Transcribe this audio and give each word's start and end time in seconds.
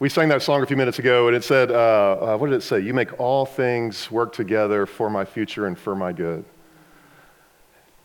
We 0.00 0.08
sang 0.08 0.28
that 0.28 0.42
song 0.42 0.62
a 0.62 0.66
few 0.66 0.76
minutes 0.76 1.00
ago, 1.00 1.26
and 1.26 1.34
it 1.34 1.42
said, 1.42 1.72
uh, 1.72 1.74
uh, 1.74 2.36
What 2.36 2.50
did 2.50 2.56
it 2.56 2.62
say? 2.62 2.78
You 2.78 2.94
make 2.94 3.18
all 3.18 3.44
things 3.44 4.08
work 4.12 4.32
together 4.32 4.86
for 4.86 5.10
my 5.10 5.24
future 5.24 5.66
and 5.66 5.76
for 5.76 5.96
my 5.96 6.12
good. 6.12 6.44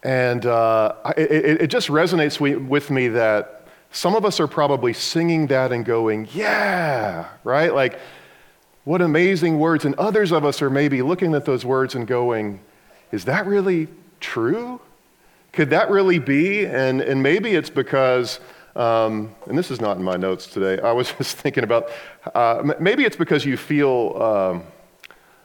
And 0.01 0.43
uh, 0.47 0.95
it, 1.15 1.61
it, 1.61 1.67
just 1.67 1.89
resonates 1.89 2.39
with 2.39 2.89
me 2.89 3.09
that 3.09 3.67
some 3.91 4.15
of 4.15 4.25
us 4.25 4.39
are 4.39 4.47
probably 4.47 4.91
singing 4.91 5.45
that 5.47 5.71
and 5.71 5.85
going, 5.85 6.27
Yeah, 6.33 7.27
right? 7.43 7.71
Like, 7.71 7.99
what 8.85 9.03
amazing 9.03 9.59
words. 9.59 9.85
And 9.85 9.93
others 9.95 10.31
of 10.31 10.43
us 10.43 10.63
are 10.63 10.71
maybe 10.71 11.03
looking 11.03 11.35
at 11.35 11.45
those 11.45 11.63
words 11.63 11.93
and 11.93 12.07
going, 12.07 12.59
Is 13.11 13.25
that 13.25 13.45
really 13.45 13.87
true? 14.19 14.81
Could 15.51 15.69
that 15.69 15.91
really 15.91 16.17
be? 16.17 16.65
And, 16.65 17.01
and 17.01 17.21
maybe 17.21 17.53
it's 17.53 17.69
because 17.69 18.39
um, 18.75 19.35
and 19.47 19.57
this 19.57 19.69
is 19.69 19.79
not 19.79 19.97
in 19.97 20.03
my 20.03 20.17
notes 20.17 20.47
today. 20.47 20.81
I 20.81 20.91
was 20.91 21.11
just 21.17 21.37
thinking 21.37 21.63
about 21.63 21.89
uh, 22.33 22.73
maybe 22.79 23.03
it's 23.05 23.15
because 23.15 23.45
you 23.45 23.57
feel 23.57 24.21
um, 24.21 24.63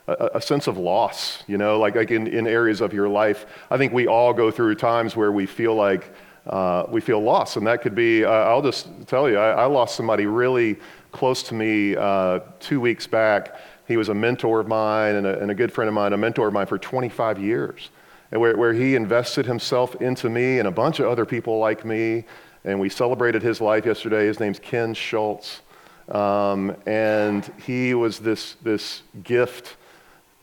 a, 0.06 0.30
a, 0.34 0.40
sense 0.40 0.66
of 0.66 0.78
loss, 0.78 1.42
you 1.46 1.58
know, 1.58 1.78
like, 1.78 1.94
like 1.94 2.10
in, 2.10 2.26
in 2.26 2.46
areas 2.46 2.80
of 2.80 2.94
your 2.94 3.08
life. 3.08 3.46
I 3.70 3.76
think 3.76 3.92
we 3.92 4.06
all 4.06 4.32
go 4.32 4.50
through 4.50 4.76
times 4.76 5.14
where 5.14 5.30
we 5.30 5.44
feel 5.44 5.74
like 5.74 6.10
uh, 6.46 6.86
we 6.88 7.00
feel 7.00 7.20
lost. 7.20 7.56
And 7.58 7.66
that 7.66 7.82
could 7.82 7.94
be, 7.94 8.24
uh, 8.24 8.30
I'll 8.30 8.62
just 8.62 8.88
tell 9.06 9.28
you, 9.28 9.36
I, 9.36 9.50
I, 9.50 9.64
lost 9.66 9.94
somebody 9.94 10.24
really 10.24 10.78
close 11.12 11.42
to 11.44 11.54
me 11.54 11.94
uh, 11.94 12.40
two 12.58 12.80
weeks 12.80 13.06
back. 13.06 13.56
He 13.86 13.98
was 13.98 14.08
a 14.08 14.14
mentor 14.14 14.60
of 14.60 14.66
mine 14.68 15.16
and 15.16 15.26
a, 15.26 15.38
and 15.40 15.50
a 15.50 15.54
good 15.54 15.70
friend 15.70 15.88
of 15.88 15.94
mine, 15.94 16.14
a 16.14 16.16
mentor 16.16 16.48
of 16.48 16.54
mine 16.54 16.66
for 16.66 16.78
25 16.78 17.38
years. 17.38 17.90
And 18.32 18.40
where, 18.40 18.56
where 18.56 18.72
he 18.72 18.94
invested 18.94 19.44
himself 19.44 19.94
into 19.96 20.30
me 20.30 20.58
and 20.58 20.68
a 20.68 20.70
bunch 20.70 21.00
of 21.00 21.06
other 21.06 21.26
people 21.26 21.58
like 21.58 21.84
me 21.84 22.24
and 22.68 22.78
we 22.78 22.90
celebrated 22.90 23.42
his 23.42 23.62
life 23.62 23.86
yesterday. 23.86 24.26
His 24.26 24.40
name's 24.40 24.58
Ken 24.58 24.92
Schultz. 24.92 25.62
Um, 26.10 26.76
and 26.86 27.50
he 27.66 27.94
was 27.94 28.18
this, 28.18 28.56
this 28.62 29.02
gift 29.24 29.76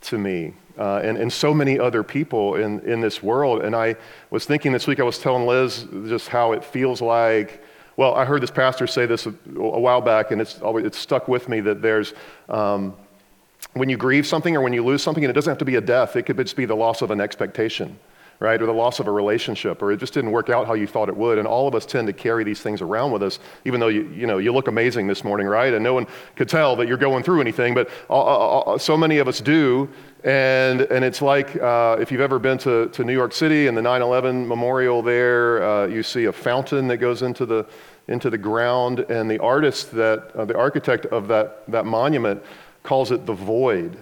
to 0.02 0.18
me 0.18 0.54
uh, 0.78 1.02
and, 1.04 1.18
and 1.18 1.32
so 1.32 1.54
many 1.54 1.80
other 1.80 2.04
people 2.04 2.56
in, 2.56 2.80
in 2.82 3.00
this 3.00 3.22
world. 3.22 3.62
And 3.64 3.76
I 3.76 3.96
was 4.32 4.46
thinking 4.46 4.72
this 4.72 4.88
week, 4.88 5.00
I 5.00 5.04
was 5.04 5.20
telling 5.20 5.46
Liz 5.46 5.86
just 6.08 6.28
how 6.28 6.54
it 6.54 6.64
feels 6.64 7.00
like. 7.00 7.64
Well, 7.96 8.16
I 8.16 8.26
heard 8.26 8.42
this 8.42 8.52
pastor 8.52 8.88
say 8.88 9.06
this 9.06 9.28
a, 9.28 9.30
a 9.56 9.80
while 9.80 10.02
back, 10.02 10.32
and 10.32 10.42
it's, 10.42 10.60
always, 10.62 10.86
it's 10.86 10.98
stuck 10.98 11.28
with 11.28 11.48
me 11.48 11.60
that 11.62 11.82
there's, 11.82 12.14
um, 12.50 12.96
when 13.74 13.88
you 13.88 13.98
grieve 13.98 14.28
something 14.28 14.56
or 14.56 14.62
when 14.62 14.74
you 14.74 14.84
lose 14.84 15.02
something, 15.02 15.24
and 15.24 15.30
it 15.30 15.34
doesn't 15.34 15.52
have 15.52 15.60
to 15.60 15.66
be 15.66 15.76
a 15.76 15.82
death, 15.82 16.16
it 16.16 16.24
could 16.24 16.38
just 16.38 16.56
be 16.56 16.66
the 16.66 16.76
loss 16.76 17.02
of 17.02 17.12
an 17.12 17.22
expectation 17.22 17.98
right? 18.40 18.62
Or 18.62 18.66
the 18.66 18.74
loss 18.74 19.00
of 19.00 19.08
a 19.08 19.12
relationship, 19.12 19.82
or 19.82 19.92
it 19.92 19.98
just 19.98 20.14
didn't 20.14 20.32
work 20.32 20.50
out 20.50 20.68
how 20.68 20.74
you 20.74 20.88
thought 20.88 21.10
it 21.10 21.16
would. 21.16 21.38
And 21.38 21.48
all 21.48 21.68
of 21.68 21.76
us 21.76 21.86
tend 21.86 22.08
to 22.08 22.14
carry 22.14 22.44
these 22.44 22.62
things 22.62 22.82
around 22.82 23.12
with 23.12 23.24
us, 23.24 23.40
even 23.64 23.80
though 23.80 23.88
you, 23.88 24.10
you 24.10 24.28
know, 24.28 24.38
you 24.38 24.52
look 24.52 24.68
amazing 24.68 25.08
this 25.08 25.24
morning, 25.24 25.48
right? 25.48 25.74
And 25.74 25.84
no 25.84 25.94
one 25.94 26.08
could 26.36 26.50
tell 26.50 26.76
that 26.78 26.88
you're 26.88 26.98
going 26.98 27.24
through 27.24 27.42
anything, 27.42 27.74
but 27.74 27.90
all, 28.10 28.26
all, 28.26 28.80
so 28.80 28.98
many 28.98 29.20
of 29.20 29.28
us 29.28 29.40
do. 29.40 29.90
And, 30.24 30.82
and 30.82 31.06
it's 31.06 31.22
like 31.22 31.56
uh, 31.62 31.98
if 32.00 32.12
you've 32.12 32.22
ever 32.22 32.40
been 32.40 32.58
to, 32.60 32.90
to 32.90 33.04
New 33.04 33.14
York 33.14 33.32
City 33.32 33.68
and 33.68 33.78
the 33.78 33.82
9 33.82 34.02
11 34.02 34.48
memorial 34.48 35.02
there, 35.02 35.64
uh, 35.64 35.88
you 35.88 36.04
see 36.04 36.26
a 36.26 36.34
fountain 36.34 36.88
that 36.88 36.98
goes 36.98 37.22
into 37.22 37.46
the, 37.46 37.66
into 38.08 38.30
the 38.30 38.38
ground, 38.38 39.00
and 39.00 39.30
the 39.30 39.40
artist 39.40 39.92
that, 39.92 40.32
uh, 40.36 40.46
the 40.46 40.58
architect 40.58 41.06
of 41.08 41.28
that, 41.28 41.64
that 41.70 41.86
monument 41.86 42.44
calls 42.84 43.12
it 43.12 43.26
the 43.26 43.34
void 43.34 43.98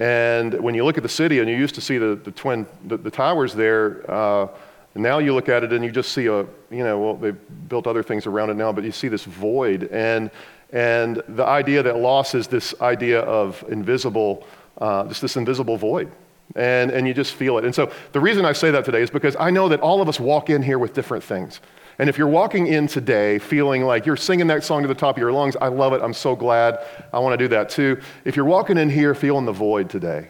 and 0.00 0.58
when 0.60 0.74
you 0.74 0.84
look 0.84 0.96
at 0.96 1.02
the 1.02 1.10
city, 1.10 1.40
and 1.40 1.48
you 1.48 1.56
used 1.56 1.74
to 1.74 1.80
see 1.82 1.98
the, 1.98 2.16
the 2.16 2.30
twin, 2.30 2.66
the, 2.86 2.96
the 2.96 3.10
towers 3.10 3.52
there, 3.52 4.10
uh, 4.10 4.48
now 4.94 5.18
you 5.18 5.34
look 5.34 5.48
at 5.48 5.62
it 5.62 5.72
and 5.72 5.84
you 5.84 5.90
just 5.90 6.12
see 6.12 6.26
a, 6.26 6.38
you 6.70 6.82
know, 6.82 6.98
well, 6.98 7.16
they've 7.16 7.68
built 7.68 7.86
other 7.86 8.02
things 8.02 8.26
around 8.26 8.50
it 8.50 8.54
now, 8.54 8.72
but 8.72 8.82
you 8.82 8.92
see 8.92 9.08
this 9.08 9.24
void. 9.24 9.84
And, 9.92 10.30
and 10.72 11.22
the 11.28 11.44
idea 11.44 11.82
that 11.82 11.98
loss 11.98 12.34
is 12.34 12.48
this 12.48 12.74
idea 12.80 13.20
of 13.20 13.62
invisible, 13.68 14.46
uh, 14.78 15.06
just 15.06 15.20
this 15.20 15.36
invisible 15.36 15.76
void. 15.76 16.10
And, 16.56 16.90
and 16.90 17.06
you 17.06 17.14
just 17.14 17.34
feel 17.34 17.58
it. 17.58 17.64
And 17.64 17.72
so 17.72 17.92
the 18.12 18.20
reason 18.20 18.44
I 18.44 18.52
say 18.52 18.72
that 18.72 18.84
today 18.84 19.02
is 19.02 19.10
because 19.10 19.36
I 19.38 19.50
know 19.50 19.68
that 19.68 19.80
all 19.80 20.02
of 20.02 20.08
us 20.08 20.18
walk 20.18 20.50
in 20.50 20.62
here 20.62 20.78
with 20.78 20.94
different 20.94 21.22
things. 21.22 21.60
And 22.00 22.08
if 22.08 22.16
you're 22.16 22.28
walking 22.28 22.66
in 22.66 22.86
today 22.86 23.38
feeling 23.38 23.84
like 23.84 24.06
you're 24.06 24.16
singing 24.16 24.46
that 24.46 24.64
song 24.64 24.80
to 24.80 24.88
the 24.88 24.94
top 24.94 25.16
of 25.16 25.20
your 25.20 25.32
lungs, 25.32 25.54
I 25.60 25.68
love 25.68 25.92
it. 25.92 26.00
I'm 26.00 26.14
so 26.14 26.34
glad. 26.34 26.78
I 27.12 27.18
want 27.18 27.38
to 27.38 27.44
do 27.44 27.48
that 27.48 27.68
too. 27.68 28.00
If 28.24 28.36
you're 28.36 28.46
walking 28.46 28.78
in 28.78 28.88
here 28.88 29.14
feeling 29.14 29.44
the 29.44 29.52
void 29.52 29.90
today, 29.90 30.28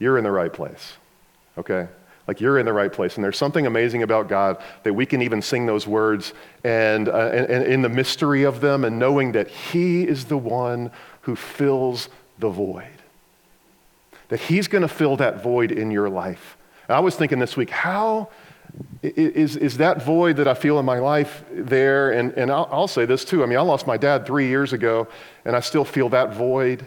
you're 0.00 0.18
in 0.18 0.24
the 0.24 0.32
right 0.32 0.52
place. 0.52 0.94
Okay? 1.56 1.86
Like 2.26 2.40
you're 2.40 2.58
in 2.58 2.66
the 2.66 2.72
right 2.72 2.92
place. 2.92 3.14
And 3.14 3.22
there's 3.22 3.38
something 3.38 3.64
amazing 3.64 4.02
about 4.02 4.28
God 4.28 4.60
that 4.82 4.92
we 4.92 5.06
can 5.06 5.22
even 5.22 5.40
sing 5.40 5.66
those 5.66 5.86
words 5.86 6.32
and, 6.64 7.08
uh, 7.08 7.30
and, 7.32 7.46
and 7.46 7.64
in 7.64 7.82
the 7.82 7.88
mystery 7.88 8.42
of 8.42 8.60
them 8.60 8.84
and 8.84 8.98
knowing 8.98 9.30
that 9.32 9.46
He 9.46 10.02
is 10.02 10.24
the 10.24 10.36
one 10.36 10.90
who 11.20 11.36
fills 11.36 12.08
the 12.40 12.48
void. 12.48 12.88
That 14.30 14.40
He's 14.40 14.66
going 14.66 14.82
to 14.82 14.88
fill 14.88 15.16
that 15.18 15.44
void 15.44 15.70
in 15.70 15.92
your 15.92 16.10
life. 16.10 16.56
I 16.88 16.98
was 16.98 17.14
thinking 17.14 17.38
this 17.38 17.56
week, 17.56 17.70
how 17.70 18.30
is, 19.04 19.56
is 19.56 19.76
that 19.78 20.02
void 20.02 20.36
that 20.36 20.48
I 20.48 20.54
feel 20.54 20.78
in 20.78 20.84
my 20.84 20.98
life 20.98 21.44
there? 21.52 22.12
And, 22.12 22.32
and 22.32 22.50
I'll, 22.50 22.68
I'll 22.70 22.88
say 22.88 23.04
this 23.04 23.24
too. 23.24 23.42
I 23.42 23.46
mean, 23.46 23.58
I 23.58 23.62
lost 23.62 23.86
my 23.86 23.96
dad 23.96 24.26
three 24.26 24.48
years 24.48 24.72
ago, 24.72 25.08
and 25.44 25.54
I 25.54 25.60
still 25.60 25.84
feel 25.84 26.08
that 26.10 26.34
void. 26.34 26.86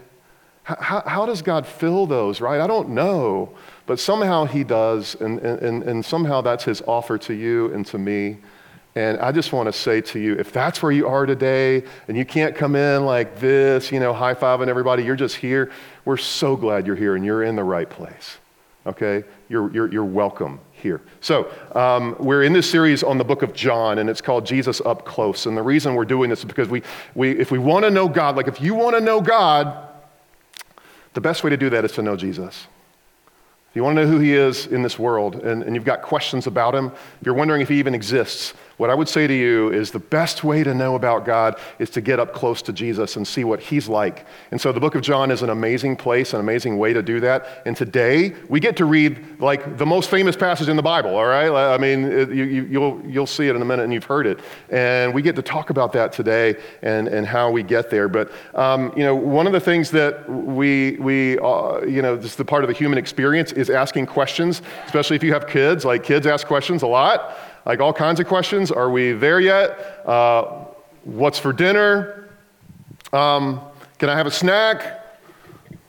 How, 0.63 1.01
how 1.05 1.25
does 1.25 1.41
God 1.41 1.65
fill 1.65 2.07
those, 2.07 2.41
right? 2.41 2.59
I 2.59 2.67
don't 2.67 2.89
know, 2.89 3.55
but 3.85 3.99
somehow 3.99 4.45
He 4.45 4.63
does, 4.63 5.15
and, 5.15 5.39
and, 5.39 5.83
and 5.83 6.03
somehow 6.03 6.41
that's 6.41 6.63
His 6.63 6.81
offer 6.81 7.17
to 7.19 7.33
you 7.33 7.71
and 7.73 7.85
to 7.87 7.97
me. 7.97 8.37
And 8.95 9.19
I 9.19 9.31
just 9.31 9.53
want 9.53 9.67
to 9.67 9.73
say 9.73 10.01
to 10.01 10.19
you, 10.19 10.33
if 10.33 10.51
that's 10.51 10.81
where 10.81 10.91
you 10.91 11.07
are 11.07 11.27
today 11.27 11.83
and 12.07 12.17
you 12.17 12.25
can't 12.25 12.55
come 12.55 12.75
in 12.75 13.05
like 13.05 13.39
this, 13.39 13.91
you 13.91 13.99
know, 13.99 14.11
high 14.11 14.33
fiving 14.33 14.69
everybody, 14.69 15.03
you're 15.03 15.15
just 15.15 15.35
here, 15.35 15.71
we're 16.03 16.17
so 16.17 16.55
glad 16.55 16.87
you're 16.87 16.95
here 16.95 17.15
and 17.15 17.23
you're 17.23 17.43
in 17.43 17.55
the 17.55 17.63
right 17.63 17.87
place. 17.87 18.39
Okay? 18.87 19.23
You're, 19.49 19.71
you're, 19.71 19.91
you're 19.91 20.03
welcome 20.03 20.59
here. 20.81 21.01
So, 21.21 21.51
um, 21.73 22.15
we're 22.19 22.43
in 22.43 22.53
this 22.53 22.69
series 22.69 23.03
on 23.03 23.17
the 23.17 23.23
book 23.23 23.41
of 23.41 23.53
John, 23.53 23.99
and 23.99 24.09
it's 24.09 24.21
called 24.21 24.45
Jesus 24.45 24.81
Up 24.85 25.05
Close. 25.05 25.45
And 25.45 25.57
the 25.57 25.61
reason 25.61 25.95
we're 25.95 26.05
doing 26.05 26.29
this 26.29 26.39
is 26.39 26.45
because 26.45 26.69
we, 26.69 26.83
we 27.15 27.31
if 27.31 27.51
we 27.51 27.57
want 27.57 27.83
to 27.85 27.91
know 27.91 28.07
God, 28.07 28.35
like 28.35 28.47
if 28.47 28.61
you 28.61 28.75
want 28.75 28.95
to 28.95 29.01
know 29.01 29.19
God, 29.19 29.87
the 31.13 31.21
best 31.21 31.43
way 31.43 31.49
to 31.49 31.57
do 31.57 31.69
that 31.71 31.83
is 31.83 31.93
to 31.93 32.01
know 32.01 32.15
Jesus. 32.15 32.67
If 33.71 33.75
you 33.75 33.83
want 33.83 33.97
to 33.97 34.05
know 34.05 34.11
who 34.11 34.19
he 34.19 34.33
is 34.33 34.67
in 34.67 34.83
this 34.83 34.97
world 34.97 35.35
and, 35.35 35.63
and 35.63 35.75
you've 35.75 35.83
got 35.83 36.01
questions 36.01 36.47
about 36.47 36.73
him, 36.75 36.87
if 36.87 37.25
you're 37.25 37.35
wondering 37.35 37.61
if 37.61 37.69
he 37.69 37.79
even 37.79 37.95
exists, 37.95 38.53
what 38.77 38.91
I 38.91 38.95
would 38.95 39.09
say 39.09 39.25
to 39.25 39.33
you 39.33 39.71
is 39.71 39.89
the 39.89 39.99
best 39.99 40.43
way 40.43 40.63
to 40.63 40.73
know 40.73 40.95
about 40.95 41.25
God 41.25 41.59
is 41.79 41.89
to 41.91 42.01
get 42.01 42.19
up 42.19 42.33
close 42.33 42.61
to 42.63 42.73
Jesus 42.73 43.15
and 43.15 43.27
see 43.27 43.43
what 43.43 43.59
he's 43.59 43.87
like. 43.87 44.25
And 44.51 44.61
so 44.61 44.71
the 44.71 44.79
book 44.79 44.93
of 44.93 45.01
John 45.01 45.31
is 45.31 45.41
an 45.41 45.49
amazing 45.49 45.95
place, 45.95 46.33
an 46.33 46.39
amazing 46.39 46.77
way 46.77 46.93
to 46.93 47.01
do 47.01 47.19
that. 47.21 47.63
And 47.65 47.75
today 47.75 48.35
we 48.49 48.59
get 48.59 48.77
to 48.77 48.85
read 48.85 49.41
like 49.41 49.77
the 49.77 49.85
most 49.85 50.11
famous 50.11 50.35
passage 50.35 50.69
in 50.69 50.75
the 50.75 50.83
Bible, 50.83 51.15
all 51.15 51.25
right? 51.25 51.49
I 51.49 51.79
mean, 51.79 52.03
it, 52.05 52.29
you, 52.29 52.45
will 52.45 52.69
you'll, 52.69 53.11
you'll 53.11 53.27
see 53.27 53.47
it 53.47 53.55
in 53.55 53.61
a 53.63 53.65
minute 53.65 53.83
and 53.83 53.93
you've 53.93 54.03
heard 54.03 54.27
it. 54.27 54.39
And 54.69 55.11
we 55.11 55.23
get 55.23 55.35
to 55.37 55.41
talk 55.41 55.71
about 55.71 55.91
that 55.93 56.13
today 56.13 56.55
and, 56.83 57.07
and 57.07 57.25
how 57.25 57.49
we 57.49 57.63
get 57.63 57.89
there. 57.89 58.07
But, 58.07 58.31
um, 58.53 58.93
you 58.95 59.03
know, 59.03 59.15
one 59.15 59.47
of 59.47 59.53
the 59.53 59.59
things 59.59 59.89
that 59.91 60.29
we, 60.29 60.97
we 60.97 61.39
uh, 61.39 61.81
you 61.81 62.03
know, 62.03 62.15
just 62.15 62.37
the 62.37 62.45
part 62.45 62.63
of 62.63 62.67
the 62.67 62.75
human 62.75 62.99
experience 62.99 63.51
is 63.53 63.71
asking 63.71 64.05
questions, 64.05 64.61
especially 64.85 65.15
if 65.15 65.23
you 65.23 65.33
have 65.33 65.47
kids. 65.47 65.83
Like 65.83 66.03
kids 66.03 66.27
ask 66.27 66.45
questions 66.45 66.83
a 66.83 66.87
lot 66.87 67.35
like 67.67 67.81
all 67.81 67.91
kinds 67.91 68.21
of 68.21 68.27
questions. 68.27 68.71
Are 68.71 68.89
we 68.89 69.11
there 69.11 69.41
yet? 69.41 69.77
Uh, 70.07 70.65
what's 71.03 71.37
for 71.37 71.51
dinner? 71.51 72.29
Um, 73.11 73.59
can 73.99 74.09
I 74.09 74.15
have 74.15 74.25
a 74.25 74.31
snack? 74.31 75.05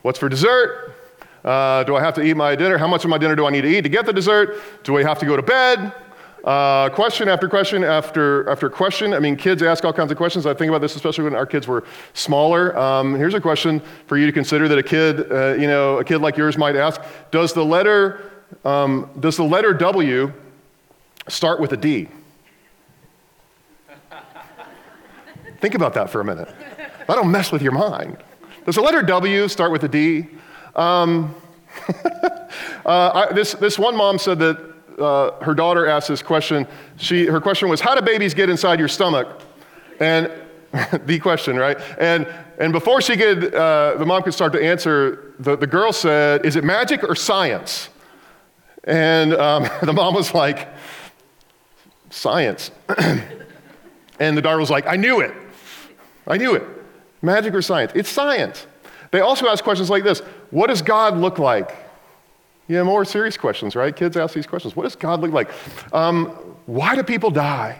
What's 0.02 0.18
for 0.18 0.28
dessert? 0.28 0.96
Uh, 1.44 1.84
do 1.84 1.94
I 1.94 2.00
have 2.00 2.14
to 2.14 2.22
eat 2.22 2.34
my 2.34 2.56
dinner? 2.56 2.78
How 2.78 2.88
much 2.88 3.04
of 3.04 3.10
my 3.10 3.18
dinner 3.18 3.36
do 3.36 3.46
I 3.46 3.50
need 3.50 3.60
to 3.60 3.68
eat 3.68 3.82
to 3.82 3.88
get 3.88 4.06
the 4.06 4.12
dessert? 4.12 4.60
Do 4.82 4.98
I 4.98 5.04
have 5.04 5.20
to 5.20 5.26
go 5.26 5.36
to 5.36 5.42
bed? 5.42 5.92
Uh, 6.42 6.88
question 6.90 7.28
after 7.28 7.48
question 7.48 7.84
after, 7.84 8.48
after 8.50 8.68
question. 8.68 9.14
I 9.14 9.20
mean, 9.20 9.36
kids 9.36 9.62
ask 9.62 9.84
all 9.84 9.92
kinds 9.92 10.10
of 10.10 10.16
questions. 10.16 10.46
I 10.46 10.54
think 10.54 10.70
about 10.70 10.80
this 10.80 10.96
especially 10.96 11.24
when 11.24 11.36
our 11.36 11.46
kids 11.46 11.68
were 11.68 11.84
smaller. 12.12 12.76
Um, 12.76 13.14
here's 13.14 13.34
a 13.34 13.40
question 13.40 13.80
for 14.08 14.18
you 14.18 14.26
to 14.26 14.32
consider 14.32 14.66
that 14.66 14.78
a 14.78 14.82
kid, 14.82 15.30
uh, 15.30 15.54
you 15.54 15.68
know, 15.68 15.98
a 15.98 16.04
kid 16.04 16.18
like 16.18 16.36
yours 16.36 16.58
might 16.58 16.74
ask: 16.74 17.00
Does 17.30 17.52
the 17.52 17.64
letter, 17.64 18.32
um, 18.64 19.10
does 19.20 19.36
the 19.36 19.44
letter 19.44 19.72
W 19.72 20.32
start 21.28 21.60
with 21.60 21.72
a 21.72 21.76
D. 21.76 22.08
Think 25.60 25.74
about 25.74 25.94
that 25.94 26.10
for 26.10 26.20
a 26.20 26.24
minute. 26.24 26.54
That'll 27.06 27.24
mess 27.24 27.50
with 27.50 27.62
your 27.62 27.72
mind. 27.72 28.16
Does 28.64 28.76
the 28.76 28.82
letter 28.82 29.02
W 29.02 29.48
start 29.48 29.72
with 29.72 29.82
a 29.84 29.88
D? 29.88 30.28
Um, 30.76 31.34
uh, 32.86 33.26
I, 33.28 33.32
this, 33.32 33.52
this 33.54 33.78
one 33.78 33.96
mom 33.96 34.18
said 34.18 34.38
that 34.38 34.74
uh, 34.98 35.42
her 35.42 35.54
daughter 35.54 35.86
asked 35.86 36.08
this 36.08 36.22
question. 36.22 36.66
She, 36.96 37.26
her 37.26 37.40
question 37.40 37.68
was, 37.68 37.80
How 37.80 37.94
do 37.94 38.02
babies 38.02 38.34
get 38.34 38.50
inside 38.50 38.78
your 38.78 38.88
stomach? 38.88 39.40
And 40.00 40.30
the 41.06 41.18
question, 41.18 41.56
right? 41.56 41.78
And, 41.98 42.26
and 42.58 42.72
before 42.72 43.00
she 43.00 43.16
could, 43.16 43.54
uh, 43.54 43.96
the 43.98 44.06
mom 44.06 44.22
could 44.22 44.34
start 44.34 44.52
to 44.52 44.62
answer, 44.62 45.34
the, 45.38 45.56
the 45.56 45.66
girl 45.66 45.92
said, 45.92 46.44
Is 46.44 46.56
it 46.56 46.64
magic 46.64 47.02
or 47.02 47.14
science? 47.14 47.88
And 48.84 49.34
um, 49.34 49.68
the 49.82 49.92
mom 49.92 50.14
was 50.14 50.34
like, 50.34 50.68
Science. 52.10 52.70
and 54.20 54.36
the 54.36 54.42
daughter 54.42 54.58
was 54.58 54.70
like, 54.70 54.86
I 54.86 54.96
knew 54.96 55.20
it. 55.20 55.34
I 56.26 56.36
knew 56.36 56.54
it. 56.54 56.62
Magic 57.22 57.54
or 57.54 57.62
science? 57.62 57.92
It's 57.94 58.08
science. 58.08 58.66
They 59.10 59.20
also 59.20 59.48
ask 59.48 59.64
questions 59.64 59.90
like 59.90 60.04
this 60.04 60.20
What 60.50 60.68
does 60.68 60.82
God 60.82 61.16
look 61.16 61.38
like? 61.38 61.74
Yeah, 62.68 62.82
more 62.82 63.04
serious 63.04 63.36
questions, 63.36 63.74
right? 63.74 63.96
Kids 63.96 64.16
ask 64.16 64.34
these 64.34 64.46
questions. 64.46 64.76
What 64.76 64.82
does 64.82 64.94
God 64.94 65.20
look 65.20 65.32
like? 65.32 65.50
Um, 65.94 66.26
why 66.66 66.94
do 66.94 67.02
people 67.02 67.30
die? 67.30 67.78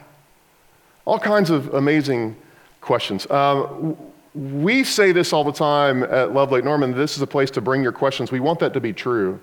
All 1.05 1.19
kinds 1.19 1.51
of 1.51 1.75
amazing 1.75 2.37
questions. 2.81 3.31
Um, 3.31 3.97
we 4.35 4.85
say 4.85 5.13
this 5.13 5.33
all 5.33 5.45
the 5.45 5.53
time 5.53 6.05
at 6.05 6.33
Love 6.33 6.53
Lake 6.53 6.65
Norman 6.65 6.93
this 6.93 7.17
is 7.17 7.23
a 7.23 7.27
place 7.27 7.51
to 7.53 7.61
bring 7.61 7.83
your 7.83 7.93
questions. 7.93 8.33
We 8.33 8.41
want 8.41 8.61
that 8.61 8.73
to 8.75 8.81
be 8.81 8.93
true. 8.93 9.41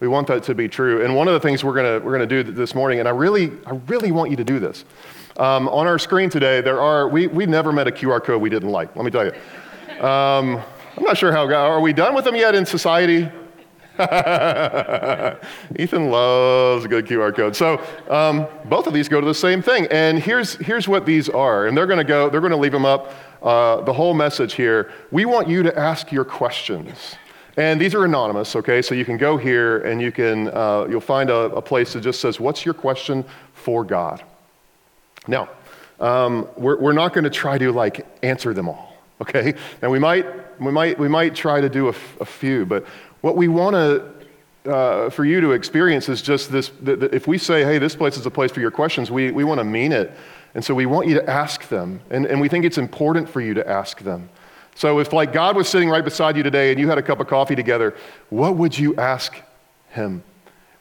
We 0.00 0.08
want 0.08 0.26
that 0.26 0.42
to 0.44 0.54
be 0.54 0.68
true. 0.68 1.04
And 1.04 1.14
one 1.14 1.28
of 1.28 1.34
the 1.34 1.40
things 1.40 1.62
we're 1.62 1.74
going 1.74 2.04
we're 2.04 2.12
gonna 2.12 2.26
do 2.26 2.42
this 2.42 2.74
morning, 2.74 2.98
and 2.98 3.08
I 3.08 3.12
really, 3.12 3.52
I 3.66 3.74
really 3.86 4.12
want 4.12 4.30
you 4.30 4.36
to 4.36 4.44
do 4.44 4.58
this. 4.58 4.84
Um, 5.36 5.68
on 5.68 5.86
our 5.86 5.98
screen 5.98 6.30
today, 6.30 6.60
there 6.60 6.80
are, 6.80 7.08
we, 7.08 7.26
we 7.26 7.46
never 7.46 7.72
met 7.72 7.88
a 7.88 7.90
QR 7.90 8.22
code 8.22 8.40
we 8.40 8.50
didn't 8.50 8.70
like, 8.70 8.94
let 8.96 9.04
me 9.04 9.10
tell 9.10 9.24
you. 9.24 9.32
Um, 10.04 10.62
I'm 10.96 11.02
not 11.02 11.16
sure 11.16 11.32
how, 11.32 11.46
are 11.52 11.80
we 11.80 11.92
done 11.92 12.14
with 12.14 12.24
them 12.24 12.36
yet 12.36 12.54
in 12.54 12.66
society? 12.66 13.28
Ethan 15.76 16.10
loves 16.10 16.84
a 16.84 16.88
good 16.88 17.06
QR 17.06 17.34
code. 17.34 17.54
So 17.54 17.80
um, 18.08 18.46
both 18.64 18.88
of 18.88 18.92
these 18.92 19.08
go 19.08 19.20
to 19.20 19.26
the 19.26 19.34
same 19.34 19.62
thing. 19.62 19.86
And 19.90 20.18
here's, 20.18 20.54
here's 20.56 20.88
what 20.88 21.06
these 21.06 21.28
are. 21.28 21.66
And 21.66 21.76
they're 21.76 21.86
going 21.86 21.98
to 21.98 22.04
go, 22.04 22.28
they're 22.28 22.40
going 22.40 22.50
to 22.50 22.56
leave 22.56 22.72
them 22.72 22.84
up. 22.84 23.12
Uh, 23.42 23.82
the 23.82 23.92
whole 23.92 24.14
message 24.14 24.54
here. 24.54 24.90
We 25.10 25.26
want 25.26 25.48
you 25.48 25.62
to 25.64 25.78
ask 25.78 26.10
your 26.10 26.24
questions. 26.24 27.16
And 27.56 27.80
these 27.80 27.94
are 27.94 28.04
anonymous, 28.04 28.56
okay? 28.56 28.82
So 28.82 28.94
you 28.94 29.04
can 29.04 29.16
go 29.16 29.36
here 29.36 29.78
and 29.78 30.00
you 30.00 30.10
can, 30.10 30.48
uh, 30.48 30.86
you'll 30.88 31.00
find 31.00 31.30
a, 31.30 31.54
a 31.54 31.62
place 31.62 31.92
that 31.92 32.00
just 32.00 32.20
says, 32.20 32.40
What's 32.40 32.64
your 32.64 32.74
question 32.74 33.24
for 33.52 33.84
God? 33.84 34.22
Now, 35.28 35.48
um, 36.00 36.48
we're, 36.56 36.78
we're 36.78 36.92
not 36.92 37.12
going 37.12 37.24
to 37.24 37.30
try 37.30 37.56
to 37.58 37.70
like 37.70 38.06
answer 38.22 38.52
them 38.52 38.68
all, 38.68 38.96
okay? 39.20 39.54
And 39.82 39.90
we 39.90 39.98
might, 39.98 40.26
we 40.60 40.72
might, 40.72 40.98
we 40.98 41.08
might 41.08 41.34
try 41.34 41.60
to 41.60 41.68
do 41.68 41.88
a, 41.88 41.92
few, 41.92 42.66
but 42.66 42.84
what 43.20 43.36
we 43.36 43.48
want 43.48 43.74
to 43.74 44.14
uh, 44.70 45.10
for 45.10 45.24
you 45.24 45.40
to 45.42 45.52
experience 45.52 46.08
is 46.08 46.22
just 46.22 46.50
this 46.50 46.70
that 46.80 47.02
if 47.14 47.26
we 47.26 47.36
say, 47.36 47.64
hey, 47.64 47.78
this 47.78 47.94
place 47.94 48.16
is 48.16 48.24
a 48.24 48.30
place 48.30 48.50
for 48.50 48.60
your 48.60 48.70
questions, 48.70 49.10
we, 49.10 49.30
we 49.30 49.44
want 49.44 49.58
to 49.58 49.64
mean 49.64 49.92
it. 49.92 50.12
And 50.54 50.64
so 50.64 50.74
we 50.74 50.86
want 50.86 51.06
you 51.06 51.14
to 51.14 51.30
ask 51.30 51.68
them. 51.68 52.00
And, 52.10 52.26
and 52.26 52.40
we 52.40 52.48
think 52.48 52.64
it's 52.64 52.78
important 52.78 53.28
for 53.28 53.40
you 53.40 53.54
to 53.54 53.68
ask 53.68 54.00
them. 54.00 54.30
So 54.74 54.98
if, 54.98 55.12
like, 55.12 55.32
God 55.32 55.56
was 55.56 55.68
sitting 55.68 55.88
right 55.88 56.04
beside 56.04 56.36
you 56.36 56.42
today 56.42 56.70
and 56.70 56.80
you 56.80 56.88
had 56.88 56.98
a 56.98 57.02
cup 57.02 57.20
of 57.20 57.26
coffee 57.26 57.54
together, 57.54 57.94
what 58.30 58.56
would 58.56 58.76
you 58.76 58.96
ask 58.96 59.40
him? 59.90 60.22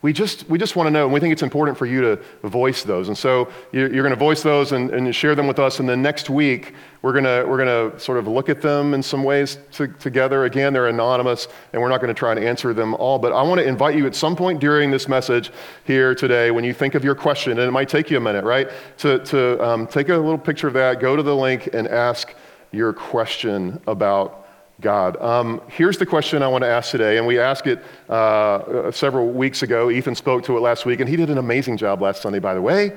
we 0.04 0.12
just, 0.12 0.48
we 0.50 0.60
just 0.60 0.75
want 0.75 0.86
to 0.86 0.92
know, 0.92 1.06
and 1.06 1.13
we 1.13 1.19
think 1.22 1.31
it's 1.31 1.44
important 1.44 1.78
for 1.78 1.86
you 1.86 2.01
to 2.01 2.18
voice 2.44 2.84
those. 2.84 3.07
And 3.07 3.18
so 3.18 3.50
you're, 3.72 3.88
going 3.90 4.10
to 4.10 4.18
voice 4.18 4.44
those 4.44 4.74
and, 4.74 4.92
and, 4.92 5.16
share 5.16 5.34
them 5.34 5.48
with 5.48 5.60
us. 5.60 5.80
And 5.80 5.88
then 5.88 6.01
next 6.01 6.30
week, 6.30 6.74
we're 7.01 7.13
going 7.13 7.24
to, 7.24 7.50
we're 7.50 7.66
going 7.66 7.92
to 7.92 7.98
sort 7.98 8.18
of 8.18 8.28
look 8.28 8.50
at 8.50 8.62
them 8.62 8.94
in 8.94 9.01
some 9.01 9.24
ways 9.24 9.57
to, 9.72 9.88
together. 9.88 10.44
Again, 10.44 10.74
they're 10.74 10.89
anonymous, 10.89 11.48
and 11.72 11.81
we're 11.81 11.88
not 11.88 12.01
going 12.01 12.13
to 12.13 12.19
try 12.19 12.34
to 12.34 12.46
answer 12.46 12.74
them 12.74 12.96
all. 12.96 13.18
But 13.18 13.31
I 13.31 13.42
want 13.44 13.62
to 13.62 13.66
invite 13.66 13.96
you 13.96 14.06
at 14.06 14.13
some 14.13 14.36
point 14.36 14.60
during 14.60 14.92
this 14.92 15.07
message 15.07 15.51
here 15.86 16.13
today, 16.13 16.51
when 16.51 16.66
you 16.66 16.74
think 16.74 16.96
of 16.96 17.06
your 17.06 17.16
question, 17.16 17.54
and 17.54 17.62
it 17.62 17.72
might 17.72 17.88
take 17.88 18.12
you 18.12 18.18
a 18.18 18.22
minute, 18.22 18.44
right, 18.44 18.69
to, 18.98 19.19
to 19.19 19.66
um, 19.66 19.88
take 19.88 20.10
a 20.10 20.18
little 20.18 20.38
picture 20.38 20.68
of 20.68 20.74
that, 20.74 21.00
go 21.00 21.16
to 21.16 21.24
the 21.24 21.36
link, 21.36 21.69
and 21.74 21.88
ask 21.88 22.36
your 22.74 22.92
question 22.92 23.80
about 23.86 24.48
God. 24.81 25.16
Um, 25.22 25.62
here's 25.68 25.98
the 25.98 26.06
question 26.06 26.42
I 26.42 26.48
want 26.48 26.64
to 26.64 26.68
ask 26.68 26.92
today, 26.92 27.18
and 27.18 27.28
we 27.28 27.40
asked 27.40 27.68
it 27.68 27.80
uh, 28.10 28.92
several 28.92 29.31
weeks 29.31 29.62
ago. 29.62 29.92
Ethan 29.92 30.16
spoke 30.16 30.44
to 30.46 30.58
it 30.58 30.62
last 30.62 30.86
week, 30.86 31.00
and 31.00 31.08
he 31.08 31.16
did 31.16 31.30
an 31.30 31.38
amazing 31.38 31.78
job 31.78 32.02
last 32.02 32.22
Sunday, 32.22 32.40
by 32.40 32.56
the 32.56 32.62
way. 32.62 32.92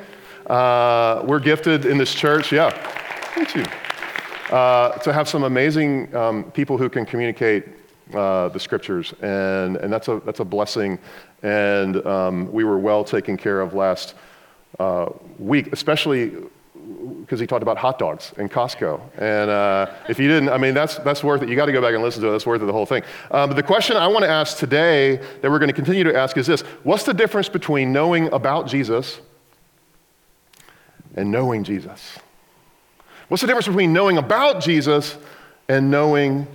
Uh, 0.46 1.23
we're 1.26 1.38
gifted 1.38 1.84
in 1.84 1.99
this 1.99 2.14
church, 2.14 2.50
yeah, 2.52 2.70
thank 3.34 3.55
you, 3.55 3.64
uh, 4.56 4.96
to 4.99 5.12
have 5.12 5.28
some 5.28 5.44
amazing 5.44 6.12
um, 6.17 6.50
people 6.52 6.78
who 6.78 6.88
can 6.88 7.05
communicate 7.05 7.69
uh, 8.14 8.49
the 8.49 8.58
scriptures, 8.58 9.12
and, 9.20 9.76
and 9.76 9.93
that's, 9.93 10.08
a, 10.08 10.20
that's 10.25 10.40
a 10.40 10.44
blessing. 10.44 10.99
And 11.43 12.05
um, 12.06 12.50
we 12.50 12.64
were 12.64 12.78
well 12.78 13.05
taken 13.05 13.37
care 13.37 13.61
of 13.61 13.75
last 13.75 14.14
uh, 14.78 15.11
week, 15.38 15.73
especially 15.73 16.32
because 17.26 17.40
he 17.40 17.46
talked 17.46 17.62
about 17.62 17.76
hot 17.76 17.99
dogs 17.99 18.32
in 18.38 18.49
Costco. 18.49 19.00
And 19.19 19.50
uh, 19.50 19.93
if 20.08 20.20
you 20.20 20.28
didn't, 20.28 20.49
I 20.49 20.58
mean, 20.58 20.75
that's, 20.75 20.99
that's 20.99 21.25
worth 21.25 21.43
it. 21.43 21.49
You 21.49 21.56
got 21.56 21.67
to 21.67 21.73
go 21.73 21.82
back 21.82 21.93
and 21.93 22.00
listen 22.00 22.23
to 22.23 22.28
it. 22.28 22.31
That's 22.31 22.46
worth 22.46 22.62
it, 22.62 22.67
the 22.67 22.73
whole 22.73 22.87
thing. 22.87 23.02
Um, 23.32 23.50
but 23.50 23.56
the 23.56 23.64
question 23.64 23.96
I 23.96 24.06
want 24.06 24.25
to 24.25 24.31
ask 24.31 24.58
today 24.58 25.17
that 25.17 25.50
we're 25.50 25.58
going 25.58 25.69
to 25.69 25.75
continue 25.75 26.05
to 26.05 26.17
ask 26.17 26.37
is 26.37 26.46
this 26.46 26.61
What's 26.84 27.02
the 27.02 27.12
difference 27.12 27.49
between 27.49 27.93
knowing 27.93 28.32
about 28.32 28.69
Jesus 28.69 29.19
and 31.17 31.32
knowing 31.32 31.64
Jesus? 31.64 32.17
What's 33.26 33.40
the 33.40 33.49
difference 33.49 33.67
between 33.67 33.93
knowing 33.93 34.19
about 34.19 34.62
Jesus 34.62 35.19
and 35.69 35.90
knowing 35.90 36.46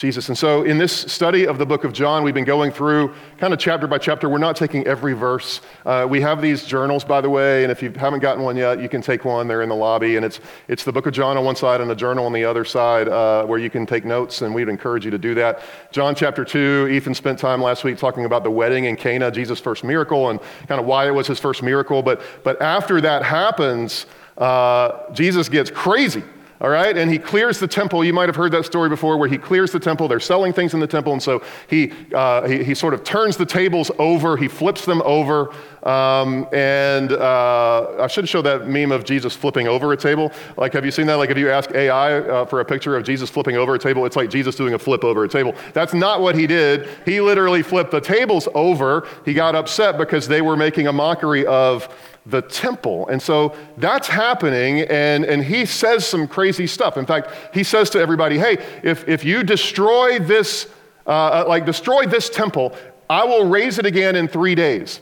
Jesus. 0.00 0.30
And 0.30 0.38
so, 0.38 0.62
in 0.62 0.78
this 0.78 0.94
study 0.94 1.46
of 1.46 1.58
the 1.58 1.66
book 1.66 1.84
of 1.84 1.92
John, 1.92 2.24
we've 2.24 2.32
been 2.32 2.46
going 2.46 2.70
through 2.70 3.12
kind 3.36 3.52
of 3.52 3.58
chapter 3.58 3.86
by 3.86 3.98
chapter. 3.98 4.30
We're 4.30 4.38
not 4.38 4.56
taking 4.56 4.86
every 4.86 5.12
verse. 5.12 5.60
Uh, 5.84 6.06
we 6.08 6.22
have 6.22 6.40
these 6.40 6.64
journals, 6.64 7.04
by 7.04 7.20
the 7.20 7.28
way, 7.28 7.64
and 7.64 7.70
if 7.70 7.82
you 7.82 7.90
haven't 7.90 8.20
gotten 8.20 8.42
one 8.42 8.56
yet, 8.56 8.80
you 8.80 8.88
can 8.88 9.02
take 9.02 9.26
one. 9.26 9.46
They're 9.46 9.60
in 9.60 9.68
the 9.68 9.76
lobby, 9.76 10.16
and 10.16 10.24
it's, 10.24 10.40
it's 10.68 10.84
the 10.84 10.92
book 10.92 11.04
of 11.04 11.12
John 11.12 11.36
on 11.36 11.44
one 11.44 11.54
side 11.54 11.82
and 11.82 11.90
a 11.90 11.94
journal 11.94 12.24
on 12.24 12.32
the 12.32 12.46
other 12.46 12.64
side 12.64 13.08
uh, 13.08 13.44
where 13.44 13.58
you 13.58 13.68
can 13.68 13.84
take 13.84 14.06
notes, 14.06 14.40
and 14.40 14.54
we'd 14.54 14.70
encourage 14.70 15.04
you 15.04 15.10
to 15.10 15.18
do 15.18 15.34
that. 15.34 15.60
John 15.92 16.14
chapter 16.14 16.46
2, 16.46 16.88
Ethan 16.90 17.12
spent 17.12 17.38
time 17.38 17.60
last 17.60 17.84
week 17.84 17.98
talking 17.98 18.24
about 18.24 18.42
the 18.42 18.50
wedding 18.50 18.86
in 18.86 18.96
Cana, 18.96 19.30
Jesus' 19.30 19.60
first 19.60 19.84
miracle, 19.84 20.30
and 20.30 20.40
kind 20.66 20.80
of 20.80 20.86
why 20.86 21.08
it 21.08 21.10
was 21.10 21.26
his 21.26 21.38
first 21.38 21.62
miracle. 21.62 22.02
But, 22.02 22.22
but 22.42 22.62
after 22.62 23.02
that 23.02 23.22
happens, 23.22 24.06
uh, 24.38 25.12
Jesus 25.12 25.50
gets 25.50 25.70
crazy 25.70 26.22
all 26.60 26.68
right? 26.68 26.96
And 26.96 27.10
he 27.10 27.18
clears 27.18 27.58
the 27.58 27.66
temple. 27.66 28.04
You 28.04 28.12
might 28.12 28.28
have 28.28 28.36
heard 28.36 28.52
that 28.52 28.66
story 28.66 28.88
before 28.88 29.16
where 29.16 29.28
he 29.28 29.38
clears 29.38 29.72
the 29.72 29.80
temple. 29.80 30.08
They're 30.08 30.20
selling 30.20 30.52
things 30.52 30.74
in 30.74 30.80
the 30.80 30.86
temple. 30.86 31.14
And 31.14 31.22
so 31.22 31.42
he, 31.68 31.92
uh, 32.14 32.46
he, 32.46 32.62
he, 32.62 32.74
sort 32.74 32.92
of 32.92 33.02
turns 33.02 33.36
the 33.36 33.46
tables 33.46 33.90
over, 33.98 34.36
he 34.36 34.46
flips 34.48 34.84
them 34.84 35.00
over. 35.02 35.54
Um, 35.82 36.46
and 36.52 37.12
uh, 37.12 37.96
I 37.98 38.06
should 38.06 38.28
show 38.28 38.42
that 38.42 38.68
meme 38.68 38.92
of 38.92 39.04
Jesus 39.04 39.34
flipping 39.34 39.68
over 39.68 39.92
a 39.92 39.96
table. 39.96 40.32
Like, 40.58 40.74
have 40.74 40.84
you 40.84 40.90
seen 40.90 41.06
that? 41.06 41.14
Like, 41.14 41.30
if 41.30 41.38
you 41.38 41.50
ask 41.50 41.70
AI 41.72 42.18
uh, 42.18 42.44
for 42.44 42.60
a 42.60 42.64
picture 42.64 42.96
of 42.96 43.04
Jesus 43.04 43.30
flipping 43.30 43.56
over 43.56 43.74
a 43.74 43.78
table, 43.78 44.04
it's 44.04 44.16
like 44.16 44.28
Jesus 44.28 44.54
doing 44.54 44.74
a 44.74 44.78
flip 44.78 45.02
over 45.04 45.24
a 45.24 45.28
table. 45.28 45.54
That's 45.72 45.94
not 45.94 46.20
what 46.20 46.34
he 46.34 46.46
did. 46.46 46.88
He 47.06 47.22
literally 47.22 47.62
flipped 47.62 47.90
the 47.90 48.00
tables 48.00 48.46
over. 48.54 49.08
He 49.24 49.32
got 49.32 49.54
upset 49.54 49.96
because 49.96 50.28
they 50.28 50.42
were 50.42 50.56
making 50.56 50.86
a 50.86 50.92
mockery 50.92 51.46
of 51.46 51.88
the 52.30 52.42
temple. 52.42 53.08
And 53.08 53.20
so 53.20 53.54
that's 53.76 54.08
happening, 54.08 54.80
and, 54.80 55.24
and 55.24 55.44
he 55.44 55.66
says 55.66 56.06
some 56.06 56.26
crazy 56.26 56.66
stuff. 56.66 56.96
In 56.96 57.06
fact, 57.06 57.30
he 57.52 57.64
says 57.64 57.90
to 57.90 58.00
everybody, 58.00 58.38
hey, 58.38 58.58
if, 58.82 59.08
if 59.08 59.24
you 59.24 59.42
destroy 59.42 60.18
this, 60.18 60.68
uh, 61.06 61.10
uh, 61.10 61.44
like 61.48 61.66
destroy 61.66 62.06
this 62.06 62.30
temple, 62.30 62.74
I 63.08 63.24
will 63.24 63.48
raise 63.48 63.78
it 63.78 63.86
again 63.86 64.16
in 64.16 64.28
three 64.28 64.54
days. 64.54 65.00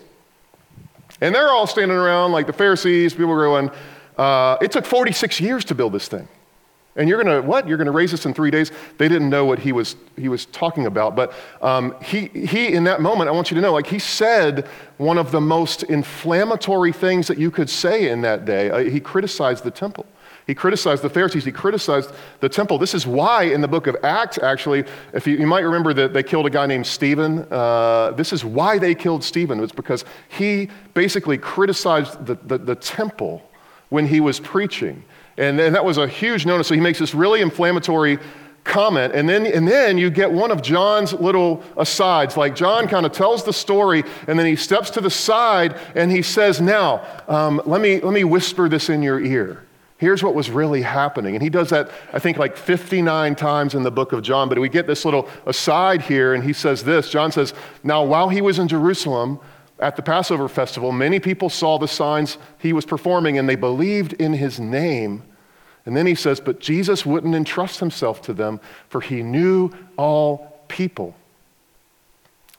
And 1.20 1.35
they're 1.35 1.50
all 1.50 1.66
standing 1.66 1.97
around 1.97 2.32
like 2.32 2.47
the 2.47 2.52
Pharisees, 2.52 3.12
people 3.12 3.32
are 3.32 3.44
going, 3.44 3.70
uh, 4.16 4.56
it 4.61 4.73
took 4.73 4.87
46 4.87 5.40
years 5.40 5.64
to 5.66 5.75
build 5.75 5.92
this 5.92 6.08
thing. 6.08 6.28
And 6.98 7.08
you're 7.08 7.22
going 7.22 7.42
to, 7.42 7.46
what? 7.46 7.66
You're 7.66 7.78
going 7.78 7.86
to 7.86 7.92
raise 7.92 8.10
this 8.10 8.26
in 8.26 8.34
three 8.34 8.50
days? 8.50 8.72
They 8.98 9.08
didn't 9.08 9.30
know 9.30 9.44
what 9.44 9.60
he 9.60 9.72
was, 9.72 9.96
he 10.16 10.28
was 10.28 10.46
talking 10.46 10.86
about. 10.86 11.14
But 11.14 11.32
um, 11.62 11.94
he, 12.02 12.26
he, 12.26 12.72
in 12.72 12.84
that 12.84 13.00
moment, 13.00 13.28
I 13.28 13.32
want 13.32 13.50
you 13.50 13.54
to 13.54 13.60
know, 13.60 13.72
like 13.72 13.86
he 13.86 14.00
said 14.00 14.66
one 14.96 15.16
of 15.16 15.30
the 15.30 15.40
most 15.40 15.84
inflammatory 15.84 16.92
things 16.92 17.28
that 17.28 17.38
you 17.38 17.50
could 17.52 17.70
say 17.70 18.10
in 18.10 18.20
that 18.22 18.44
day. 18.44 18.70
Uh, 18.70 18.78
he 18.78 19.00
criticized 19.00 19.62
the 19.62 19.70
temple. 19.70 20.06
He 20.48 20.54
criticized 20.54 21.02
the 21.02 21.10
Pharisees. 21.10 21.44
He 21.44 21.52
criticized 21.52 22.10
the 22.40 22.48
temple. 22.48 22.78
This 22.78 22.94
is 22.94 23.06
why 23.06 23.44
in 23.44 23.60
the 23.60 23.68
book 23.68 23.86
of 23.86 23.96
Acts, 24.02 24.38
actually, 24.38 24.84
if 25.12 25.26
you, 25.26 25.36
you 25.36 25.46
might 25.46 25.60
remember 25.60 25.92
that 25.92 26.14
they 26.14 26.22
killed 26.22 26.46
a 26.46 26.50
guy 26.50 26.66
named 26.66 26.86
Stephen. 26.86 27.46
Uh, 27.50 28.12
this 28.12 28.32
is 28.32 28.46
why 28.46 28.78
they 28.78 28.94
killed 28.94 29.22
Stephen. 29.22 29.62
It's 29.62 29.72
because 29.72 30.06
he 30.28 30.70
basically 30.94 31.36
criticized 31.36 32.24
the, 32.26 32.36
the, 32.46 32.58
the 32.58 32.74
temple 32.74 33.48
when 33.90 34.06
he 34.06 34.20
was 34.20 34.40
preaching. 34.40 35.04
And, 35.38 35.59
and 35.61 35.75
that 35.75 35.85
was 35.85 35.97
a 35.97 36.07
huge 36.07 36.45
notice. 36.45 36.66
So 36.68 36.75
he 36.75 36.80
makes 36.80 36.99
this 36.99 37.14
really 37.14 37.40
inflammatory 37.40 38.18
comment. 38.64 39.14
And 39.14 39.28
then, 39.28 39.47
and 39.47 39.66
then 39.66 39.97
you 39.97 40.11
get 40.11 40.30
one 40.30 40.50
of 40.50 40.62
John's 40.62 41.12
little 41.14 41.62
asides. 41.76 42.37
Like 42.37 42.54
John 42.54 42.87
kind 42.87 43.07
of 43.07 43.12
tells 43.12 43.45
the 43.45 43.52
story, 43.52 44.04
and 44.26 44.38
then 44.38 44.47
he 44.47 44.57
steps 44.57 44.90
to 44.90 45.00
the 45.00 45.11
side 45.11 45.80
and 45.95 46.12
he 46.12 46.23
says, 46.23 46.61
Now, 46.61 47.07
um, 47.26 47.62
let, 47.64 47.80
me, 47.80 48.00
let 48.00 48.12
me 48.12 48.25
whisper 48.25 48.68
this 48.68 48.90
in 48.90 49.02
your 49.02 49.21
ear. 49.21 49.64
Here's 49.97 50.23
what 50.23 50.35
was 50.35 50.49
really 50.49 50.83
happening. 50.83 51.35
And 51.35 51.42
he 51.42 51.50
does 51.50 51.71
that, 51.71 51.90
I 52.12 52.21
think, 52.21 52.37
like 52.37 52.57
59 52.57 53.35
times 53.35 53.75
in 53.75 53.83
the 53.83 53.90
book 53.90 54.12
of 54.12 54.23
John. 54.23 54.49
But 54.49 54.61
we 54.61 54.68
get 54.68 54.87
this 54.87 55.04
little 55.04 55.28
aside 55.45 56.02
here, 56.02 56.35
and 56.35 56.45
he 56.45 56.52
says 56.52 56.85
this 56.85 57.11
John 57.11 57.33
says, 57.33 57.54
Now, 57.83 58.04
while 58.04 58.28
he 58.28 58.40
was 58.40 58.59
in 58.59 58.68
Jerusalem 58.68 59.40
at 59.78 59.97
the 59.97 60.02
Passover 60.02 60.49
festival, 60.49 60.92
many 60.92 61.20
people 61.20 61.49
saw 61.49 61.78
the 61.78 61.88
signs 61.88 62.38
he 62.58 62.73
was 62.73 62.85
performing, 62.85 63.38
and 63.38 63.49
they 63.49 63.54
believed 63.54 64.12
in 64.14 64.32
his 64.32 64.58
name. 64.58 65.23
And 65.87 65.97
then 65.97 66.06
he 66.06 66.14
says, 66.14 66.40
But 66.40 66.61
Jesus 66.61 67.06
wouldn't 67.06 67.35
entrust 67.35 67.80
himself 67.80 68.20
to 68.23 68.32
them, 68.32 68.61
for 68.88 69.00
he 69.00 69.23
knew 69.23 69.70
all 69.97 70.64
people. 70.68 71.14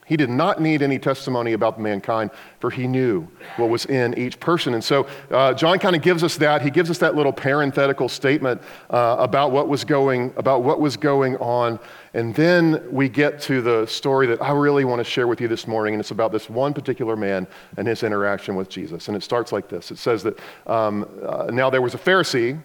He 0.10 0.18
did 0.18 0.32
not 0.32 0.60
need 0.60 0.82
any 0.82 0.98
testimony 0.98 1.54
about 1.54 1.80
mankind, 1.80 2.32
for 2.60 2.72
he 2.72 2.88
knew 2.88 3.28
what 3.58 3.70
was 3.70 3.86
in 3.86 4.18
each 4.18 4.39
person. 4.39 4.74
And 4.74 4.84
so 4.84 5.06
uh, 5.30 5.54
John 5.54 5.78
kind 5.78 5.96
of 5.96 6.01
gives 6.01 6.24
us 6.24 6.36
that. 6.38 6.63
He 6.63 6.72
gives 6.72 6.89
us 6.89 6.98
that 6.98 7.13
little 7.13 7.32
parenthetical 7.32 8.10
statement 8.10 8.60
uh, 8.89 9.18
about 9.20 9.51
what 9.51 9.68
was 9.68 9.84
going 9.84 10.34
about 10.36 10.63
what 10.63 10.82
was 10.82 10.98
going 10.98 11.38
on. 11.38 11.80
And 12.16 12.34
then 12.34 12.84
we 12.92 13.08
get 13.08 13.39
to 13.42 13.62
the 13.62 13.86
story 13.86 14.25
that 14.25 14.42
I 14.42 14.51
really 14.51 14.84
want 14.84 15.00
to 15.00 15.04
share 15.04 15.28
with 15.28 15.39
you 15.42 15.48
this 15.48 15.68
morning, 15.68 15.94
and 15.94 16.01
it's 16.01 16.10
about 16.10 16.32
this 16.32 16.50
one 16.50 16.74
particular 16.74 17.16
man 17.16 17.46
and 17.78 17.88
his 17.88 18.01
interaction 18.01 18.56
with 18.56 18.68
Jesus. 18.68 19.10
And 19.10 19.16
it 19.16 19.22
starts 19.22 19.51
like 19.51 19.70
this. 19.70 19.92
It 19.92 20.00
says 20.00 20.24
that 20.24 20.39
um, 20.66 21.08
uh, 21.24 21.51
now 21.54 21.70
there 21.70 21.84
was 21.84 21.94
a 21.94 22.00
Pharisee, 22.00 22.60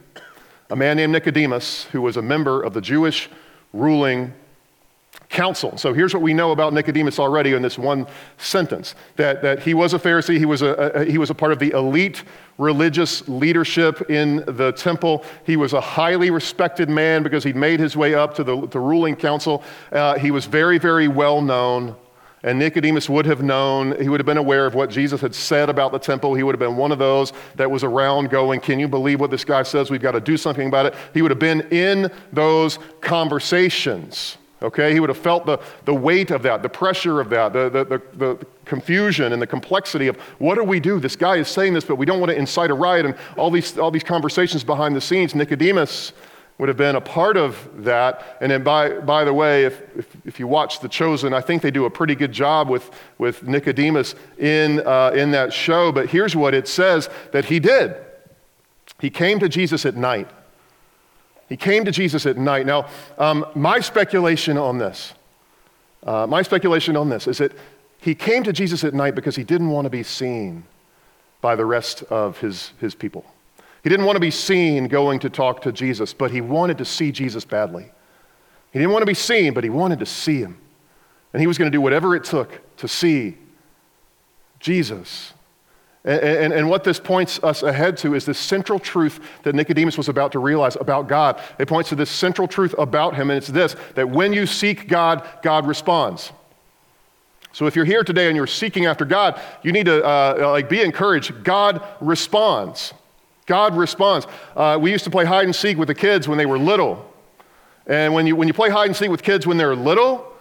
a 0.71 0.77
man 0.77 0.97
named 0.97 1.13
Nicodemus, 1.13 1.85
who 1.93 2.01
was 2.01 2.17
a 2.17 2.23
member 2.23 2.63
of 2.63 2.73
the 2.73 2.81
Jewish 2.81 3.29
ruling 3.75 4.33
council. 5.35 5.77
So 5.77 5.93
here's 5.93 6.15
what 6.15 6.23
we 6.23 6.33
know 6.33 6.53
about 6.53 6.73
Nicodemus 6.73 7.19
already 7.19 7.53
in 7.53 7.61
this 7.61 7.77
one 7.77 8.07
sentence 8.39 8.95
that, 9.17 9.43
that 9.43 9.61
he 9.61 9.75
was 9.75 9.93
a 9.93 9.99
Pharisee, 9.99 10.39
he 10.39 10.47
was 10.47 10.63
a, 10.63 10.69
a, 10.69 11.05
he 11.05 11.19
was 11.19 11.29
a 11.29 11.35
part 11.35 11.53
of 11.53 11.59
the 11.59 11.73
elite 11.73 12.23
religious 12.57 13.29
leadership 13.29 14.09
in 14.09 14.45
the 14.47 14.73
temple. 14.73 15.25
He 15.45 15.57
was 15.57 15.73
a 15.73 15.81
highly 15.81 16.31
respected 16.31 16.89
man 16.89 17.23
because 17.25 17.43
he'd 17.43 17.57
made 17.57 17.81
his 17.81 17.97
way 17.97 18.15
up 18.15 18.35
to 18.37 18.45
the, 18.45 18.67
the 18.69 18.79
ruling 18.79 19.17
council. 19.17 19.63
Uh, 19.91 20.17
he 20.19 20.31
was 20.31 20.47
very, 20.47 20.79
very 20.79 21.09
well 21.09 21.43
known. 21.43 21.97
And 22.45 22.59
Nicodemus 22.59 23.09
would 23.09 23.25
have 23.25 23.43
known, 23.43 23.99
he 24.01 24.09
would 24.11 24.21
have 24.21 24.27
been 24.27 24.37
aware 24.37 24.67
of 24.67 24.75
what 24.75 24.91
Jesus 24.91 25.21
had 25.23 25.35
said 25.35 25.71
about 25.71 25.93
the 25.93 25.99
temple. 25.99 26.35
He 26.35 26.43
would 26.43 26.55
have 26.55 26.61
been 26.61 26.77
one 26.77 26.93
of 26.93 26.99
those 26.99 27.33
that 27.57 27.71
was 27.71 27.83
around 27.83 28.29
going, 28.29 28.61
Can 28.61 28.79
you 28.79 28.87
believe 28.87 29.19
what 29.19 29.31
this 29.31 29.47
guy 29.47 29.63
says? 29.63 29.91
We've 29.91 30.03
got 30.03 30.13
to 30.13 30.21
do 30.21 30.37
something 30.37 30.69
about 30.69 30.87
it. 30.87 30.95
He 31.15 31.23
would 31.23 31.31
have 31.31 31.41
been 31.41 31.63
in 31.73 32.13
those 32.33 32.79
conversations. 33.01 34.37
Okay, 34.63 34.93
he 34.93 35.01
would 35.01 35.11
have 35.11 35.19
felt 35.19 35.45
the, 35.45 35.59
the 35.85 35.95
weight 35.95 36.31
of 36.31 36.43
that, 36.43 36.63
the 36.63 36.69
pressure 36.69 37.21
of 37.21 37.29
that, 37.31 37.53
the, 37.53 37.69
the, 37.69 37.85
the, 37.85 38.03
the, 38.17 38.47
confusion 38.65 39.35
and 39.35 39.43
the 39.43 39.47
complexity 39.47 40.09
of 40.09 40.17
what 40.39 40.55
do 40.55 40.65
we 40.65 40.81
do? 40.81 40.99
This 40.99 41.17
guy 41.17 41.37
is 41.37 41.49
saying 41.49 41.75
this, 41.75 41.85
but 41.85 41.97
we 41.97 42.07
don't 42.07 42.19
want 42.19 42.31
to 42.31 42.39
incite 42.39 42.71
a 42.71 42.75
riot, 42.75 43.05
and 43.05 43.15
all 43.37 43.51
these, 43.51 43.77
all 43.77 43.91
these 43.91 44.05
conversations 44.05 44.65
behind 44.65 44.97
the 44.97 45.03
scenes. 45.03 45.35
Nicodemus 45.35 46.15
would 46.59 46.69
have 46.69 46.79
been 46.79 46.97
a 46.97 47.01
part 47.01 47.37
of 47.37 47.85
that. 47.85 48.39
And 48.41 48.51
then, 48.51 48.63
by, 48.63 49.01
by 49.01 49.25
the 49.25 49.35
way, 49.35 49.65
if, 49.65 49.81
if, 49.97 50.17
if 50.25 50.41
you 50.41 50.47
watch 50.47 50.81
The 50.81 50.89
Chosen, 50.89 51.35
I 51.35 51.41
think 51.41 51.63
they 51.63 51.71
do 51.71 51.85
a 51.85 51.91
pretty 51.91 52.15
good 52.15 52.33
job 52.33 52.71
with, 52.71 52.91
with 53.19 53.43
Nicodemus 53.43 54.15
in, 54.39 54.81
uh, 54.87 55.11
in 55.15 55.33
that 55.33 55.53
show. 55.53 55.91
But 55.91 56.11
here's 56.11 56.37
what 56.37 56.55
it 56.55 56.69
says 56.69 57.11
that 57.33 57.47
he 57.47 57.59
did 57.59 57.97
he 59.01 59.11
came 59.11 59.41
to 59.41 59.49
Jesus 59.49 59.85
at 59.85 59.97
night. 59.97 60.31
He 61.49 61.57
came 61.57 61.85
to 61.85 61.91
Jesus 61.91 62.27
at 62.27 62.37
night. 62.37 62.67
Now, 62.67 62.89
um, 63.19 63.47
my 63.55 63.81
speculation 63.81 64.57
on 64.57 64.79
this, 64.79 65.13
uh, 66.03 66.27
my 66.27 66.43
speculation 66.43 66.97
on 66.97 67.09
this 67.09 67.27
is 67.27 67.39
that 67.39 67.53
he 68.01 68.15
came 68.15 68.43
to 68.45 68.53
Jesus 68.53 68.85
at 68.85 68.95
night 68.95 69.15
because 69.15 69.37
he 69.37 69.45
didn't 69.45 69.71
want 69.71 69.87
to 69.87 69.91
be 69.91 70.03
seen 70.03 70.65
by 71.41 71.57
the 71.57 71.65
rest 71.65 72.03
of 72.05 72.39
his, 72.39 72.73
his 72.81 72.95
people. 72.95 73.25
He 73.83 73.91
didn't 73.91 74.07
want 74.07 74.17
to 74.17 74.21
be 74.21 74.31
seen 74.31 74.89
going 74.89 75.19
to 75.21 75.31
talk 75.31 75.61
to 75.63 75.73
Jesus, 75.73 76.15
but 76.15 76.31
he 76.31 76.41
wanted 76.41 76.79
to 76.79 76.87
see 76.87 77.13
Jesus 77.13 77.45
badly. 77.45 77.91
He 78.73 78.79
didn't 78.79 78.93
want 78.93 79.03
to 79.03 79.07
be 79.07 79.15
seen, 79.15 79.53
but 79.53 79.63
he 79.63 79.71
wanted 79.71 79.99
to 79.99 80.07
see 80.07 80.39
him. 80.39 80.59
And 81.33 81.41
he 81.41 81.47
was 81.47 81.59
going 81.59 81.71
to 81.71 81.77
do 81.77 81.81
whatever 81.81 82.17
it 82.17 82.25
took 82.25 82.61
to 82.79 82.89
see 82.89 83.37
Jesus. 84.59 85.35
And, 86.05 86.21
and, 86.21 86.53
and, 86.53 86.69
what 86.69 86.85
this 86.85 87.01
points 87.01 87.43
us 87.43 87.63
ahead 87.63 87.97
to 87.99 88.15
is 88.15 88.27
this 88.27 88.39
central 88.39 88.79
truth 88.79 89.21
that 89.43 89.55
Nicodemus 89.55 89.97
was 89.97 90.11
about 90.11 90.33
to 90.33 90.39
realize 90.39 90.77
about 90.77 91.09
God. 91.09 91.41
It 91.59 91.67
points 91.67 91.89
to 91.89 91.95
this 91.95 92.11
central 92.11 92.47
truth 92.47 92.75
about 92.77 93.15
him, 93.15 93.31
and 93.31 93.39
it's 93.39 93.49
this 93.49 93.75
that 93.95 94.11
when 94.11 94.35
you 94.35 94.45
seek 94.45 94.87
God, 94.87 95.27
God 95.43 95.67
responds. 95.67 96.31
So 97.53 97.67
if 97.67 97.77
you're 97.77 97.85
here 97.87 98.05
today 98.05 98.27
and 98.27 98.37
you're 98.37 98.47
seeking 98.47 98.85
after 98.85 99.05
God, 99.05 99.41
you 99.63 99.73
need 99.73 99.87
to 99.87 100.05
uh, 100.05 100.51
like 100.51 100.69
be 100.69 100.83
encouraged. 100.83 101.45
God 101.45 101.83
responds. 102.01 102.93
God 103.47 103.77
responds. 103.77 104.27
Uh, 104.57 104.77
we 104.81 104.91
used 104.91 105.05
to 105.05 105.11
play 105.11 105.25
hide 105.25 105.45
and 105.45 105.55
seek 105.55 105.79
with 105.79 105.89
the 105.89 105.95
kids 105.95 106.27
when 106.27 106.37
they 106.37 106.47
were 106.47 106.59
little. 106.59 107.11
And 107.87 108.13
when 108.13 108.27
you, 108.27 108.35
when 108.35 108.49
you 108.49 108.55
play 108.55 108.71
hide 108.71 108.87
and 108.87 108.97
seek 108.97 109.11
with 109.11 109.23
kids 109.23 109.47
when 109.47 109.57
they're 109.57 109.77
little, 109.77 110.33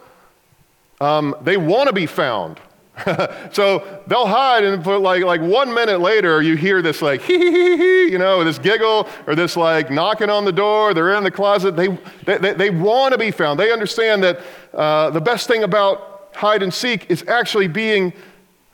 um, 1.00 1.36
they 1.42 1.56
want 1.56 1.88
to 1.88 1.94
be 1.94 2.06
found. 2.06 2.60
so 3.52 4.02
they'll 4.08 4.28
hide 4.28 4.64
and 4.64 4.84
put 4.84 5.00
like, 5.00 5.24
like 5.24 5.42
one 5.42 5.74
minute 5.74 6.00
later 6.00 6.42
you 6.42 6.56
hear 6.56 6.82
this 6.82 7.02
like 7.02 7.22
hee 7.22 7.38
hee 7.38 7.52
hee 7.52 7.78
hee, 7.78 8.12
you 8.12 8.20
know, 8.20 8.44
this 8.44 8.60
giggle 8.60 9.08
or 9.26 9.36
this 9.36 9.58
like 9.58 9.90
knocking 9.90 10.30
on 10.30 10.46
the 10.46 10.52
door, 10.52 10.94
they're 10.94 11.16
in 11.16 11.24
the 11.24 11.32
closet. 11.32 11.76
They, 11.76 11.98
they, 12.26 12.54
they, 12.54 12.70
want 12.70 13.14
to 13.14 13.18
be 13.18 13.32
found. 13.32 13.60
They 13.60 13.72
understand 13.72 14.24
that 14.24 14.42
uh, 14.74 15.10
the 15.10 15.22
best 15.22 15.48
thing 15.48 15.64
about 15.64 16.30
hide 16.36 16.62
and 16.62 16.74
seek 16.74 17.10
is 17.10 17.24
actually 17.28 17.68
being 17.68 18.14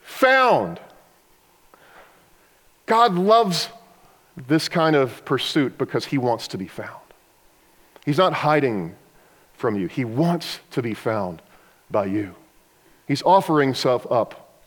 found. 0.01 0.79
God 2.85 3.13
loves 3.13 3.69
this 4.47 4.67
kind 4.67 4.95
of 4.95 5.23
pursuit 5.25 5.77
because 5.77 6.05
he 6.05 6.17
wants 6.17 6.47
to 6.49 6.57
be 6.57 6.67
found. 6.67 6.95
He's 8.05 8.17
not 8.17 8.33
hiding 8.33 8.95
from 9.53 9.75
you. 9.75 9.87
He 9.87 10.03
wants 10.03 10.59
to 10.71 10.81
be 10.81 10.93
found 10.93 11.41
by 11.91 12.05
you. 12.05 12.35
He's 13.09 13.23
offering 13.23 13.69
himself 13.69 14.09
up 14.11 14.61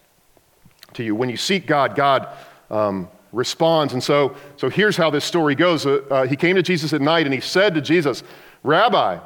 to 0.95 1.05
you. 1.05 1.15
When 1.15 1.31
you 1.31 1.37
seek 1.37 1.65
God, 1.65 1.95
God 1.95 2.29
um, 2.73 3.09
responds. 3.33 3.93
And 3.93 4.03
so, 4.03 4.35
so 4.57 4.69
here's 4.69 4.97
how 4.97 5.11
this 5.11 5.25
story 5.25 5.55
goes. 5.55 5.87
Uh, 5.87 6.03
uh, 6.11 6.27
he 6.27 6.35
came 6.35 6.57
to 6.57 6.63
Jesus 6.63 6.93
at 6.93 7.01
night 7.01 7.25
and 7.25 7.33
he 7.33 7.41
said 7.41 7.73
to 7.77 7.81
Jesus, 7.81 8.25
Rabbi, 8.65 9.21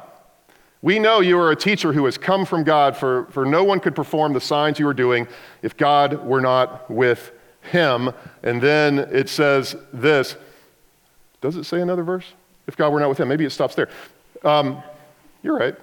we 0.83 0.99
know 0.99 1.19
you 1.19 1.39
are 1.39 1.51
a 1.51 1.55
teacher 1.55 1.93
who 1.93 2.05
has 2.05 2.15
come 2.15 2.45
from 2.45 2.63
God, 2.63 2.95
for, 2.95 3.25
for 3.31 3.43
no 3.43 3.63
one 3.63 3.79
could 3.79 3.95
perform 3.95 4.33
the 4.33 4.39
signs 4.39 4.77
you 4.77 4.87
are 4.87 4.93
doing 4.93 5.27
if 5.63 5.75
God 5.75 6.23
were 6.23 6.39
not 6.39 6.89
with 6.89 7.31
him. 7.71 8.11
And 8.43 8.61
then 8.61 8.99
it 8.99 9.29
says 9.29 9.75
this. 9.91 10.35
Does 11.41 11.55
it 11.55 11.63
say 11.63 11.81
another 11.81 12.03
verse? 12.03 12.25
If 12.67 12.77
God 12.77 12.93
were 12.93 12.99
not 12.99 13.09
with 13.09 13.19
him. 13.19 13.29
Maybe 13.29 13.45
it 13.45 13.51
stops 13.51 13.73
there. 13.73 13.89
Um, 14.43 14.83
you're 15.41 15.57
right. 15.57 15.75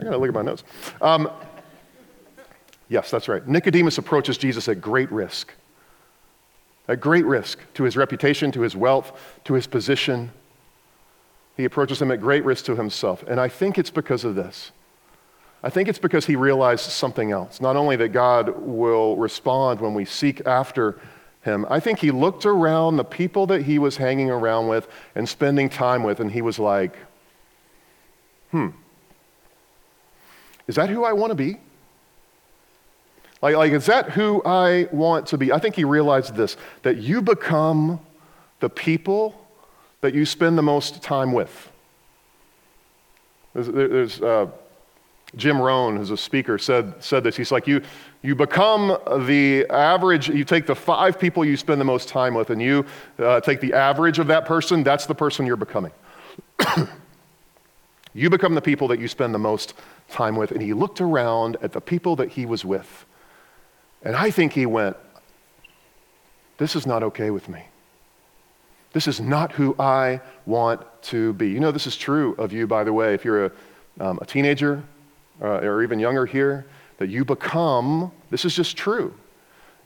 I 0.00 0.04
got 0.04 0.10
to 0.12 0.16
look 0.16 0.28
at 0.28 0.34
my 0.34 0.42
notes. 0.42 0.64
Um, 1.02 1.30
Yes, 2.90 3.08
that's 3.08 3.28
right. 3.28 3.46
Nicodemus 3.46 3.98
approaches 3.98 4.36
Jesus 4.36 4.68
at 4.68 4.80
great 4.80 5.10
risk. 5.12 5.54
At 6.88 7.00
great 7.00 7.24
risk 7.24 7.60
to 7.74 7.84
his 7.84 7.96
reputation, 7.96 8.50
to 8.50 8.62
his 8.62 8.74
wealth, 8.74 9.18
to 9.44 9.54
his 9.54 9.68
position. 9.68 10.32
He 11.56 11.64
approaches 11.64 12.02
him 12.02 12.10
at 12.10 12.20
great 12.20 12.44
risk 12.44 12.64
to 12.64 12.74
himself. 12.74 13.22
And 13.28 13.40
I 13.40 13.48
think 13.48 13.78
it's 13.78 13.90
because 13.90 14.24
of 14.24 14.34
this. 14.34 14.72
I 15.62 15.70
think 15.70 15.88
it's 15.88 16.00
because 16.00 16.26
he 16.26 16.34
realized 16.34 16.90
something 16.90 17.30
else. 17.30 17.60
Not 17.60 17.76
only 17.76 17.94
that 17.94 18.08
God 18.08 18.58
will 18.58 19.16
respond 19.16 19.80
when 19.80 19.94
we 19.94 20.04
seek 20.04 20.44
after 20.44 20.98
him, 21.42 21.66
I 21.70 21.78
think 21.78 22.00
he 22.00 22.10
looked 22.10 22.44
around 22.44 22.96
the 22.96 23.04
people 23.04 23.46
that 23.46 23.62
he 23.62 23.78
was 23.78 23.98
hanging 23.98 24.30
around 24.30 24.66
with 24.66 24.88
and 25.14 25.28
spending 25.28 25.68
time 25.68 26.02
with, 26.02 26.18
and 26.18 26.32
he 26.32 26.42
was 26.42 26.58
like, 26.58 26.96
hmm, 28.50 28.70
is 30.66 30.74
that 30.74 30.88
who 30.88 31.04
I 31.04 31.12
want 31.12 31.30
to 31.30 31.36
be? 31.36 31.58
Like, 33.42 33.56
like, 33.56 33.72
is 33.72 33.86
that 33.86 34.10
who 34.10 34.42
I 34.44 34.88
want 34.92 35.26
to 35.28 35.38
be? 35.38 35.52
I 35.52 35.58
think 35.58 35.74
he 35.74 35.84
realized 35.84 36.34
this 36.34 36.56
that 36.82 36.98
you 36.98 37.22
become 37.22 38.00
the 38.60 38.68
people 38.68 39.46
that 40.02 40.14
you 40.14 40.26
spend 40.26 40.58
the 40.58 40.62
most 40.62 41.02
time 41.02 41.32
with. 41.32 41.70
There's, 43.54 43.68
there's 43.68 44.22
uh, 44.22 44.46
Jim 45.36 45.60
Rohn, 45.60 45.96
who's 45.96 46.10
a 46.10 46.16
speaker, 46.16 46.58
said, 46.58 46.94
said 47.02 47.24
this. 47.24 47.36
He's 47.36 47.52
like, 47.52 47.66
you, 47.66 47.82
you 48.22 48.34
become 48.34 48.98
the 49.26 49.66
average, 49.70 50.28
you 50.28 50.44
take 50.44 50.66
the 50.66 50.74
five 50.74 51.18
people 51.18 51.44
you 51.44 51.56
spend 51.56 51.80
the 51.80 51.84
most 51.84 52.08
time 52.08 52.34
with, 52.34 52.50
and 52.50 52.60
you 52.60 52.84
uh, 53.18 53.40
take 53.40 53.60
the 53.60 53.72
average 53.72 54.18
of 54.18 54.26
that 54.28 54.44
person, 54.44 54.82
that's 54.82 55.06
the 55.06 55.14
person 55.14 55.46
you're 55.46 55.56
becoming. 55.56 55.92
you 58.14 58.28
become 58.30 58.54
the 58.54 58.62
people 58.62 58.88
that 58.88 58.98
you 58.98 59.08
spend 59.08 59.34
the 59.34 59.38
most 59.38 59.74
time 60.08 60.36
with. 60.36 60.50
And 60.50 60.60
he 60.60 60.72
looked 60.72 61.00
around 61.00 61.56
at 61.62 61.72
the 61.72 61.80
people 61.80 62.16
that 62.16 62.30
he 62.30 62.46
was 62.46 62.64
with. 62.64 63.06
And 64.02 64.16
I 64.16 64.30
think 64.30 64.52
he 64.52 64.66
went, 64.66 64.96
This 66.58 66.76
is 66.76 66.86
not 66.86 67.02
okay 67.02 67.30
with 67.30 67.48
me. 67.48 67.64
This 68.92 69.06
is 69.06 69.20
not 69.20 69.52
who 69.52 69.76
I 69.78 70.20
want 70.46 70.82
to 71.02 71.32
be. 71.34 71.50
You 71.50 71.60
know, 71.60 71.70
this 71.70 71.86
is 71.86 71.96
true 71.96 72.34
of 72.38 72.52
you, 72.52 72.66
by 72.66 72.82
the 72.82 72.92
way, 72.92 73.14
if 73.14 73.24
you're 73.24 73.46
a, 73.46 73.52
um, 74.00 74.18
a 74.20 74.26
teenager 74.26 74.82
uh, 75.40 75.58
or 75.58 75.82
even 75.82 76.00
younger 76.00 76.26
here, 76.26 76.66
that 76.98 77.08
you 77.08 77.24
become, 77.24 78.10
this 78.30 78.44
is 78.44 78.54
just 78.54 78.76
true, 78.76 79.14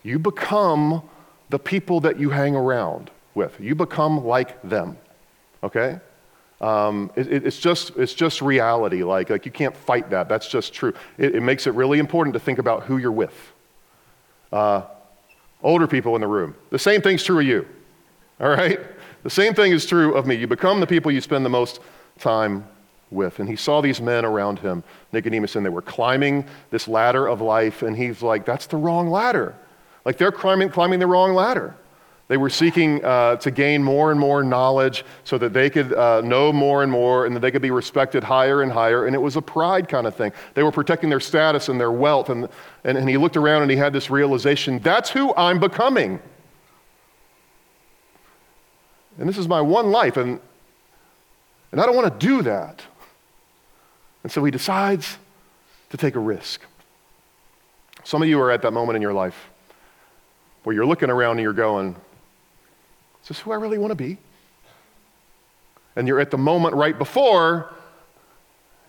you 0.02 0.18
become 0.18 1.02
the 1.50 1.59
people 1.59 2.00
that 2.00 2.18
you 2.18 2.30
hang 2.30 2.56
around. 2.56 3.11
with. 3.35 3.59
You 3.61 3.75
become 3.75 4.25
like 4.25 4.62
them, 4.62 4.97
okay? 5.62 5.99
Um, 6.61 7.11
it, 7.16 7.44
it's, 7.44 7.59
just, 7.59 7.97
it's 7.97 8.14
just 8.14 8.40
reality. 8.40 9.02
Like, 9.02 9.30
like 9.30 9.44
you 9.44 9.52
can't 9.52 9.76
fight 9.76 10.11
that. 10.11 10.28
That's 10.28 10.49
just 10.49 10.73
true. 10.73 10.94
It, 11.18 11.35
it 11.35 11.42
makes 11.42 11.66
it 11.66 11.75
really 11.75 11.99
important 11.99 12.35
to 12.35 12.40
think 12.40 12.59
about 12.59 12.85
who 12.85 12.97
you're 12.97 13.12
with. 13.12 13.52
Uh, 14.52 14.82
older 15.62 15.86
people 15.86 16.14
in 16.14 16.20
the 16.20 16.26
room, 16.26 16.54
the 16.70 16.78
same 16.78 17.00
thing's 17.00 17.22
true 17.22 17.40
of 17.40 17.46
you, 17.46 17.66
all 18.40 18.50
right? 18.50 18.80
The 19.22 19.30
same 19.30 19.54
thing 19.54 19.72
is 19.72 19.86
true 19.86 20.14
of 20.14 20.26
me. 20.26 20.34
You 20.34 20.46
become 20.46 20.80
the 20.80 20.86
people 20.86 21.10
you 21.10 21.20
spend 21.22 21.44
the 21.44 21.50
most 21.50 21.80
time 22.18 22.66
with. 23.10 23.38
And 23.38 23.48
he 23.48 23.56
saw 23.56 23.80
these 23.80 24.00
men 24.00 24.24
around 24.24 24.58
him, 24.58 24.84
Nicodemus, 25.12 25.56
and 25.56 25.64
they 25.64 25.70
were 25.70 25.82
climbing 25.82 26.44
this 26.70 26.86
ladder 26.88 27.26
of 27.26 27.40
life. 27.40 27.82
And 27.82 27.96
he's 27.96 28.22
like, 28.22 28.44
that's 28.44 28.66
the 28.66 28.76
wrong 28.76 29.08
ladder. 29.08 29.54
Like 30.04 30.18
they're 30.18 30.32
climbing, 30.32 30.68
climbing 30.68 30.98
the 30.98 31.06
wrong 31.06 31.32
ladder. 31.32 31.74
They 32.26 32.38
were 32.38 32.48
seeking 32.48 33.04
uh, 33.04 33.36
to 33.36 33.50
gain 33.50 33.82
more 33.82 34.10
and 34.10 34.18
more 34.18 34.42
knowledge 34.42 35.04
so 35.24 35.36
that 35.38 35.52
they 35.52 35.68
could 35.68 35.92
uh, 35.92 36.22
know 36.22 36.52
more 36.52 36.82
and 36.82 36.90
more 36.90 37.26
and 37.26 37.36
that 37.36 37.40
they 37.40 37.50
could 37.50 37.60
be 37.60 37.70
respected 37.70 38.24
higher 38.24 38.62
and 38.62 38.72
higher. 38.72 39.06
And 39.06 39.14
it 39.14 39.18
was 39.18 39.36
a 39.36 39.42
pride 39.42 39.88
kind 39.88 40.06
of 40.06 40.14
thing. 40.14 40.32
They 40.54 40.62
were 40.62 40.72
protecting 40.72 41.10
their 41.10 41.20
status 41.20 41.68
and 41.68 41.78
their 41.78 41.92
wealth. 41.92 42.30
And, 42.30 42.48
and, 42.84 42.96
and 42.96 43.08
he 43.08 43.18
looked 43.18 43.36
around 43.36 43.62
and 43.62 43.70
he 43.70 43.76
had 43.76 43.92
this 43.92 44.08
realization 44.08 44.78
that's 44.78 45.10
who 45.10 45.34
I'm 45.34 45.60
becoming. 45.60 46.18
And 49.18 49.28
this 49.28 49.36
is 49.36 49.46
my 49.46 49.60
one 49.60 49.90
life. 49.90 50.16
And, 50.16 50.40
and 51.72 51.80
I 51.80 51.84
don't 51.84 51.94
want 51.94 52.18
to 52.18 52.26
do 52.26 52.42
that. 52.42 52.82
And 54.22 54.32
so 54.32 54.42
he 54.42 54.50
decides 54.50 55.18
to 55.90 55.98
take 55.98 56.14
a 56.14 56.20
risk. 56.20 56.62
Some 58.02 58.22
of 58.22 58.28
you 58.28 58.40
are 58.40 58.50
at 58.50 58.62
that 58.62 58.72
moment 58.72 58.96
in 58.96 59.02
your 59.02 59.12
life 59.12 59.50
where 60.62 60.74
you're 60.74 60.86
looking 60.86 61.10
around 61.10 61.32
and 61.32 61.40
you're 61.40 61.52
going, 61.52 61.94
is 63.24 63.28
this 63.28 63.40
who 63.40 63.52
I 63.52 63.56
really 63.56 63.78
want 63.78 63.90
to 63.90 63.96
be? 63.96 64.18
And 65.96 66.06
you're 66.06 66.20
at 66.20 66.30
the 66.30 66.36
moment 66.36 66.74
right 66.74 66.96
before 66.96 67.72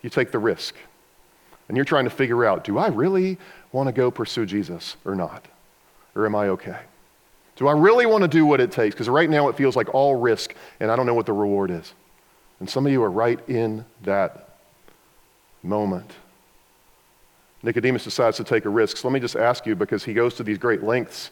you 0.01 0.09
take 0.09 0.31
the 0.31 0.39
risk. 0.39 0.75
And 1.69 1.77
you're 1.77 1.85
trying 1.85 2.03
to 2.03 2.09
figure 2.09 2.43
out 2.43 2.65
do 2.65 2.77
I 2.77 2.89
really 2.89 3.37
want 3.71 3.87
to 3.87 3.93
go 3.93 4.11
pursue 4.11 4.45
Jesus 4.45 4.97
or 5.05 5.15
not? 5.15 5.45
Or 6.15 6.25
am 6.25 6.35
I 6.35 6.49
okay? 6.49 6.79
Do 7.55 7.69
I 7.69 7.71
really 7.71 8.05
want 8.05 8.23
to 8.23 8.27
do 8.27 8.45
what 8.45 8.59
it 8.59 8.73
takes? 8.73 8.93
Because 8.93 9.07
right 9.07 9.29
now 9.29 9.47
it 9.47 9.55
feels 9.55 9.77
like 9.77 9.93
all 9.93 10.15
risk 10.15 10.53
and 10.81 10.91
I 10.91 10.97
don't 10.97 11.05
know 11.05 11.13
what 11.13 11.25
the 11.25 11.33
reward 11.33 11.71
is. 11.71 11.93
And 12.59 12.69
some 12.69 12.85
of 12.85 12.91
you 12.91 13.01
are 13.03 13.11
right 13.11 13.39
in 13.47 13.85
that 14.03 14.57
moment. 15.63 16.11
Nicodemus 17.63 18.03
decides 18.03 18.35
to 18.37 18.43
take 18.43 18.65
a 18.65 18.69
risk. 18.69 18.97
So 18.97 19.07
let 19.07 19.13
me 19.13 19.21
just 19.21 19.37
ask 19.37 19.65
you 19.65 19.75
because 19.75 20.03
he 20.03 20.13
goes 20.13 20.35
to 20.35 20.43
these 20.43 20.57
great 20.57 20.83
lengths 20.83 21.31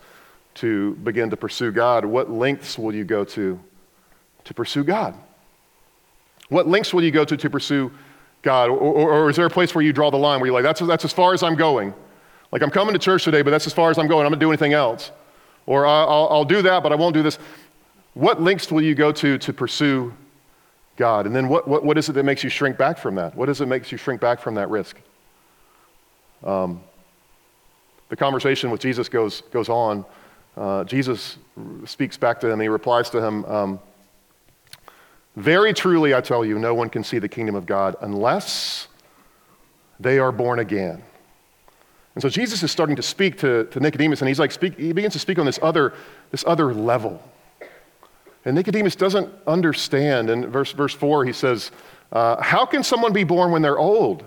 to 0.56 0.96
begin 0.96 1.30
to 1.30 1.38
pursue 1.38 1.72
God, 1.72 2.06
what 2.06 2.30
lengths 2.30 2.78
will 2.78 2.94
you 2.94 3.04
go 3.04 3.24
to 3.26 3.60
to 4.46 4.54
pursue 4.54 4.84
God? 4.84 5.16
What 6.50 6.68
lengths 6.68 6.94
will 6.94 7.04
you 7.04 7.12
go 7.12 7.26
to 7.26 7.38
to 7.38 7.50
pursue 7.50 7.92
God? 8.42 8.70
Or, 8.70 8.78
or, 8.78 9.12
or, 9.12 9.30
is 9.30 9.36
there 9.36 9.46
a 9.46 9.50
place 9.50 9.74
where 9.74 9.84
you 9.84 9.94
draw 9.94 10.12
the 10.12 10.18
line 10.18 10.40
where 10.40 10.48
you're 10.48 10.54
like, 10.54 10.64
that's, 10.64 10.82
that's 10.82 11.06
as 11.06 11.14
far 11.14 11.34
as 11.34 11.42
I'm 11.42 11.56
going? 11.56 11.94
Like, 12.52 12.62
I'm 12.62 12.70
coming 12.70 12.94
to 12.94 13.00
church 13.00 13.24
today, 13.24 13.42
but 13.42 13.52
that's 13.52 13.66
as 13.66 13.74
far 13.74 13.90
as 13.90 13.98
I'm 13.98 14.08
going. 14.08 14.26
I'm 14.26 14.32
going 14.32 14.40
to 14.40 14.46
do 14.46 14.52
anything 14.52 14.74
else. 14.74 15.12
Or 15.66 15.88
I'll, 15.88 16.28
I'll 16.30 16.46
do 16.46 16.62
that, 16.62 16.84
but 16.84 16.92
I 16.92 16.96
won't 16.96 17.14
do 17.14 17.24
this. 17.24 17.40
What 18.14 18.42
lengths 18.42 18.72
will 18.72 18.82
you 18.82 18.94
go 18.94 19.12
to 19.14 19.38
to 19.40 19.54
pursue 19.54 20.14
God? 20.98 21.26
And 21.26 21.36
then 21.36 21.48
what, 21.48 21.68
what, 21.68 21.84
what 21.84 21.98
is 21.98 22.10
it 22.10 22.14
that 22.14 22.24
makes 22.24 22.44
you 22.44 22.50
shrink 22.50 22.78
back 22.78 22.98
from 22.98 23.16
that? 23.16 23.34
What 23.34 23.50
is 23.50 23.60
it 23.60 23.64
that 23.64 23.70
makes 23.70 23.92
you 23.92 23.98
shrink 23.98 24.22
back 24.22 24.40
from 24.40 24.56
that 24.56 24.70
risk? 24.70 24.98
Um, 26.44 26.84
the 28.10 28.16
conversation 28.18 28.70
with 28.70 28.82
Jesus 28.82 29.10
goes, 29.10 29.42
goes 29.52 29.70
on 29.70 30.06
uh, 30.56 30.84
Jesus 30.84 31.38
speaks 31.86 32.18
back 32.18 32.40
to 32.42 32.50
him. 32.50 32.60
He 32.60 32.68
replies 32.68 33.10
to 33.12 33.22
him, 33.24 33.46
um, 33.46 33.80
Very 35.36 35.74
truly, 35.74 36.14
I 36.14 36.22
tell 36.22 36.46
you, 36.46 36.60
no 36.60 36.74
one 36.74 36.90
can 36.90 37.04
see 37.04 37.20
the 37.20 37.30
kingdom 37.30 37.56
of 37.56 37.66
God 37.66 37.96
unless 38.02 38.88
they 40.00 40.20
are 40.20 40.32
born 40.32 40.60
again. 40.60 41.04
And 42.16 42.22
so 42.22 42.30
Jesus 42.30 42.62
is 42.62 42.72
starting 42.72 42.96
to 42.96 43.02
speak 43.02 43.38
to, 43.40 43.66
to 43.66 43.80
Nicodemus, 43.80 44.22
and 44.22 44.28
he's 44.28 44.40
like, 44.40 44.52
speak, 44.52 44.78
he 44.78 44.94
begins 44.94 45.14
to 45.14 45.20
speak 45.20 45.40
on 45.40 45.46
this 45.46 45.58
other, 45.62 45.94
this 46.30 46.44
other 46.46 46.74
level. 46.74 47.24
And 48.46 48.56
Nicodemus 48.56 48.96
doesn't 48.96 49.34
understand. 49.48 50.30
In 50.30 50.52
verse, 50.52 50.74
verse 50.74 50.94
4, 50.94 51.26
he 51.26 51.34
says, 51.34 51.72
uh, 52.12 52.42
How 52.42 52.66
can 52.66 52.84
someone 52.84 53.14
be 53.14 53.24
born 53.24 53.52
when 53.52 53.62
they're 53.62 53.80
old? 53.80 54.24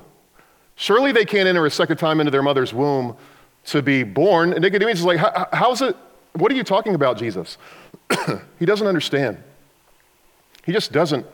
Surely 0.75 1.13
they 1.13 1.25
can't 1.25 1.49
enter 1.49 1.65
a 1.65 1.71
second 1.71 1.99
time 1.99 2.19
into 2.21 2.31
their 2.31 2.43
mother's 2.43 2.75
womb 2.75 3.17
to 3.67 3.83
be 3.83 4.03
born. 4.03 4.53
And 4.53 4.63
Nicodemus 4.63 4.99
is 4.99 5.05
like, 5.05 5.19
How's 5.53 5.83
it 5.83 5.97
what 6.37 6.53
are 6.53 6.55
you 6.55 6.65
talking 6.65 6.95
about, 6.95 7.19
Jesus? 7.19 7.59
he 8.59 8.67
doesn't 8.67 8.87
understand. 8.87 9.39
He 10.65 10.73
just 10.73 10.93
doesn't 10.93 11.27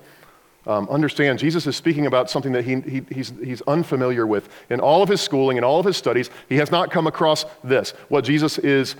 um, 0.67 0.89
understand. 0.89 1.39
Jesus 1.39 1.67
is 1.67 1.77
speaking 1.77 2.07
about 2.07 2.31
something 2.31 2.53
that 2.53 2.65
he, 2.65 2.81
he, 2.81 3.03
he's, 3.11 3.33
he's 3.43 3.63
unfamiliar 3.63 4.27
with. 4.27 4.49
In 4.71 4.81
all 4.81 5.03
of 5.03 5.09
his 5.09 5.21
schooling, 5.21 5.57
in 5.57 5.65
all 5.65 5.81
of 5.81 5.87
his 5.87 5.97
studies, 5.97 6.31
he 6.49 6.57
has 6.57 6.71
not 6.71 6.91
come 6.91 7.07
across 7.07 7.45
this. 7.65 7.91
What 8.09 8.25
Jesus 8.25 8.59
is 8.59 8.95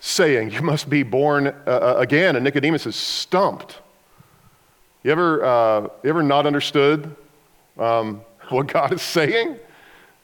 saying, 0.00 0.50
you 0.52 0.62
must 0.62 0.90
be 0.90 1.02
born 1.02 1.48
uh, 1.48 1.50
uh 1.66 1.94
again. 1.98 2.36
And 2.36 2.44
Nicodemus 2.44 2.86
is 2.86 2.96
stumped. 2.96 3.80
You 5.02 5.12
ever, 5.12 5.44
uh, 5.44 5.80
you 6.02 6.10
ever 6.10 6.22
not 6.22 6.46
understood 6.46 7.14
um, 7.78 8.22
what 8.48 8.66
God 8.66 8.92
is 8.92 9.02
saying? 9.02 9.56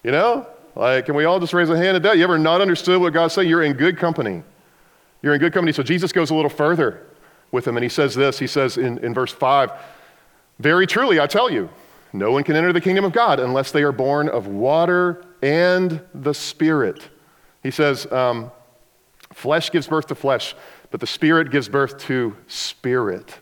You 0.02 0.10
know? 0.10 0.46
Like, 0.74 1.04
can 1.06 1.14
we 1.14 1.26
all 1.26 1.38
just 1.38 1.52
raise 1.52 1.68
a 1.68 1.76
hand 1.76 1.96
at 1.96 2.02
that? 2.02 2.16
You 2.16 2.24
ever 2.24 2.38
not 2.38 2.62
understood 2.62 3.00
what 3.00 3.12
God's 3.12 3.34
saying? 3.34 3.48
You're 3.48 3.62
in 3.62 3.74
good 3.74 3.98
company. 3.98 4.42
You're 5.22 5.34
in 5.34 5.40
good 5.40 5.52
company. 5.52 5.72
So 5.72 5.82
Jesus 5.82 6.12
goes 6.12 6.30
a 6.30 6.34
little 6.34 6.50
further 6.50 7.06
with 7.50 7.66
him, 7.66 7.76
and 7.76 7.84
he 7.84 7.88
says 7.88 8.14
this. 8.14 8.38
He 8.38 8.46
says 8.46 8.76
in, 8.76 8.98
in 8.98 9.14
verse 9.14 9.32
5 9.32 9.72
Very 10.58 10.86
truly, 10.86 11.20
I 11.20 11.26
tell 11.26 11.50
you, 11.50 11.70
no 12.12 12.32
one 12.32 12.44
can 12.44 12.56
enter 12.56 12.72
the 12.72 12.80
kingdom 12.80 13.04
of 13.04 13.12
God 13.12 13.40
unless 13.40 13.70
they 13.72 13.82
are 13.82 13.92
born 13.92 14.28
of 14.28 14.46
water 14.46 15.24
and 15.40 16.00
the 16.14 16.34
Spirit. 16.34 17.08
He 17.62 17.70
says, 17.70 18.10
um, 18.12 18.50
Flesh 19.32 19.70
gives 19.70 19.86
birth 19.86 20.08
to 20.08 20.14
flesh, 20.14 20.54
but 20.90 21.00
the 21.00 21.06
Spirit 21.06 21.50
gives 21.50 21.68
birth 21.68 21.96
to 22.00 22.36
spirit. 22.48 23.38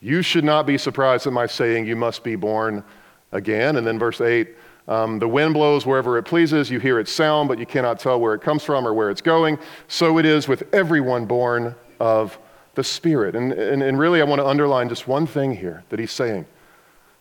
You 0.00 0.22
should 0.22 0.44
not 0.44 0.66
be 0.66 0.78
surprised 0.78 1.26
at 1.26 1.32
my 1.32 1.46
saying, 1.46 1.86
You 1.86 1.96
must 1.96 2.24
be 2.24 2.36
born 2.36 2.84
again. 3.32 3.76
And 3.76 3.86
then 3.86 3.98
verse 3.98 4.20
8 4.20 4.48
um, 4.88 5.18
the 5.18 5.26
wind 5.26 5.54
blows 5.54 5.84
wherever 5.84 6.16
it 6.16 6.22
pleases. 6.22 6.70
You 6.70 6.78
hear 6.78 7.00
its 7.00 7.10
sound, 7.10 7.48
but 7.48 7.58
you 7.58 7.66
cannot 7.66 7.98
tell 7.98 8.20
where 8.20 8.34
it 8.34 8.40
comes 8.40 8.62
from 8.62 8.86
or 8.86 8.94
where 8.94 9.10
it's 9.10 9.20
going. 9.20 9.58
So 9.88 10.18
it 10.18 10.24
is 10.24 10.46
with 10.46 10.72
everyone 10.72 11.26
born 11.26 11.74
of 11.98 12.38
the 12.76 12.84
Spirit. 12.84 13.34
And, 13.34 13.52
and, 13.52 13.82
and 13.82 13.98
really, 13.98 14.20
I 14.20 14.24
want 14.24 14.40
to 14.40 14.46
underline 14.46 14.88
just 14.88 15.08
one 15.08 15.26
thing 15.26 15.56
here 15.56 15.82
that 15.88 15.98
he's 15.98 16.12
saying. 16.12 16.46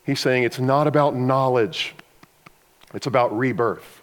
He's 0.05 0.19
saying 0.19 0.43
it's 0.43 0.59
not 0.59 0.85
about 0.85 1.15
knowledge, 1.15 1.95
it's 2.93 3.07
about 3.07 3.35
rebirth. 3.35 4.01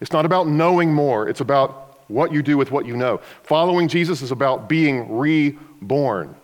It's 0.00 0.12
not 0.12 0.24
about 0.24 0.46
knowing 0.46 0.94
more, 0.94 1.28
it's 1.28 1.40
about 1.40 1.98
what 2.08 2.32
you 2.32 2.42
do 2.42 2.56
with 2.56 2.70
what 2.70 2.86
you 2.86 2.96
know. 2.96 3.20
Following 3.42 3.88
Jesus 3.88 4.22
is 4.22 4.30
about 4.30 4.68
being 4.68 5.18
reborn. 5.18 6.34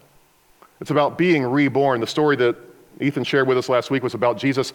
It's 0.80 0.90
about 0.90 1.16
being 1.16 1.44
reborn. 1.44 2.00
The 2.00 2.06
story 2.06 2.36
that 2.36 2.56
Ethan 3.00 3.24
shared 3.24 3.48
with 3.48 3.56
us 3.56 3.70
last 3.70 3.90
week 3.90 4.02
was 4.02 4.12
about 4.12 4.36
Jesus 4.36 4.74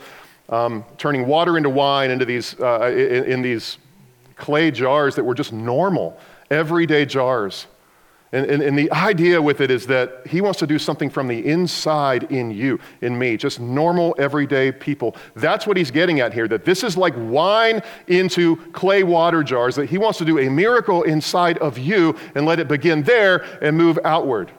um, 0.50 0.84
turning 0.98 1.28
water 1.28 1.58
into 1.58 1.70
wine 1.70 2.12
into 2.12 2.26
these, 2.26 2.60
uh, 2.60 2.92
in, 2.92 3.26
in, 3.26 3.42
these 3.42 3.78
clay 4.36 4.72
jars 4.72 5.16
that 5.16 5.24
were 5.24 5.36
just 5.36 5.54
normal, 5.54 6.18
everyday 6.50 7.06
jars. 7.06 7.68
And, 8.32 8.46
and, 8.46 8.62
and, 8.62 8.78
the 8.78 8.92
idea 8.92 9.42
with 9.42 9.60
it 9.60 9.72
is 9.72 9.88
that 9.88 10.28
he 10.28 10.40
wants 10.40 10.60
to 10.60 10.68
do 10.68 10.78
something 10.78 11.10
from 11.10 11.28
the 11.28 11.44
inside 11.48 12.32
in 12.32 12.52
you, 12.52 12.80
in 13.02 13.18
me, 13.18 13.38
just 13.38 13.60
normal, 13.60 14.16
everyday 14.20 14.72
people. 14.72 15.16
That's 15.36 15.66
what 15.66 15.78
he's 15.78 15.90
getting 15.90 16.20
at 16.20 16.32
here, 16.32 16.48
that 16.48 16.64
this 16.64 16.84
is 16.84 16.96
like 16.96 17.16
wine 17.18 17.82
into 18.06 18.58
clay 18.72 19.02
water 19.02 19.42
jars, 19.42 19.76
that 19.76 19.90
he 19.90 19.98
wants 19.98 20.20
to 20.20 20.26
do 20.26 20.38
a 20.38 20.48
miracle 20.48 21.02
inside 21.04 21.58
of 21.58 21.80
you 21.80 22.16
and 22.36 22.46
let 22.46 22.60
it 22.60 22.68
begin 22.68 23.02
there 23.02 23.46
and 23.64 23.76
move 23.76 23.98
outward. 24.06 24.52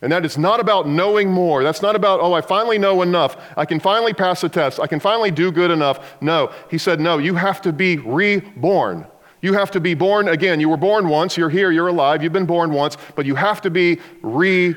And 0.00 0.12
that 0.12 0.24
is 0.24 0.38
not 0.38 0.60
about 0.60 0.86
knowing 0.86 1.30
more. 1.30 1.64
That's 1.64 1.82
not 1.82 1.96
about, 1.96 2.20
oh, 2.20 2.32
I 2.32 2.40
finally 2.40 2.78
know 2.78 3.02
enough. 3.02 3.36
I 3.56 3.64
can 3.64 3.80
finally 3.80 4.14
pass 4.14 4.40
the 4.40 4.48
test. 4.48 4.78
I 4.78 4.86
can 4.86 5.00
finally 5.00 5.32
do 5.32 5.50
good 5.50 5.72
enough. 5.72 6.20
No. 6.20 6.52
He 6.70 6.78
said, 6.78 7.00
no, 7.00 7.18
you 7.18 7.34
have 7.34 7.60
to 7.62 7.72
be 7.72 7.98
reborn. 7.98 9.06
You 9.40 9.54
have 9.54 9.72
to 9.72 9.80
be 9.80 9.94
born 9.94 10.28
again. 10.28 10.60
You 10.60 10.68
were 10.68 10.76
born 10.76 11.08
once. 11.08 11.36
You're 11.36 11.50
here. 11.50 11.72
You're 11.72 11.88
alive. 11.88 12.22
You've 12.22 12.32
been 12.32 12.46
born 12.46 12.72
once. 12.72 12.96
But 13.16 13.26
you 13.26 13.34
have 13.34 13.60
to 13.62 13.70
be 13.70 13.98
reborn. 14.22 14.76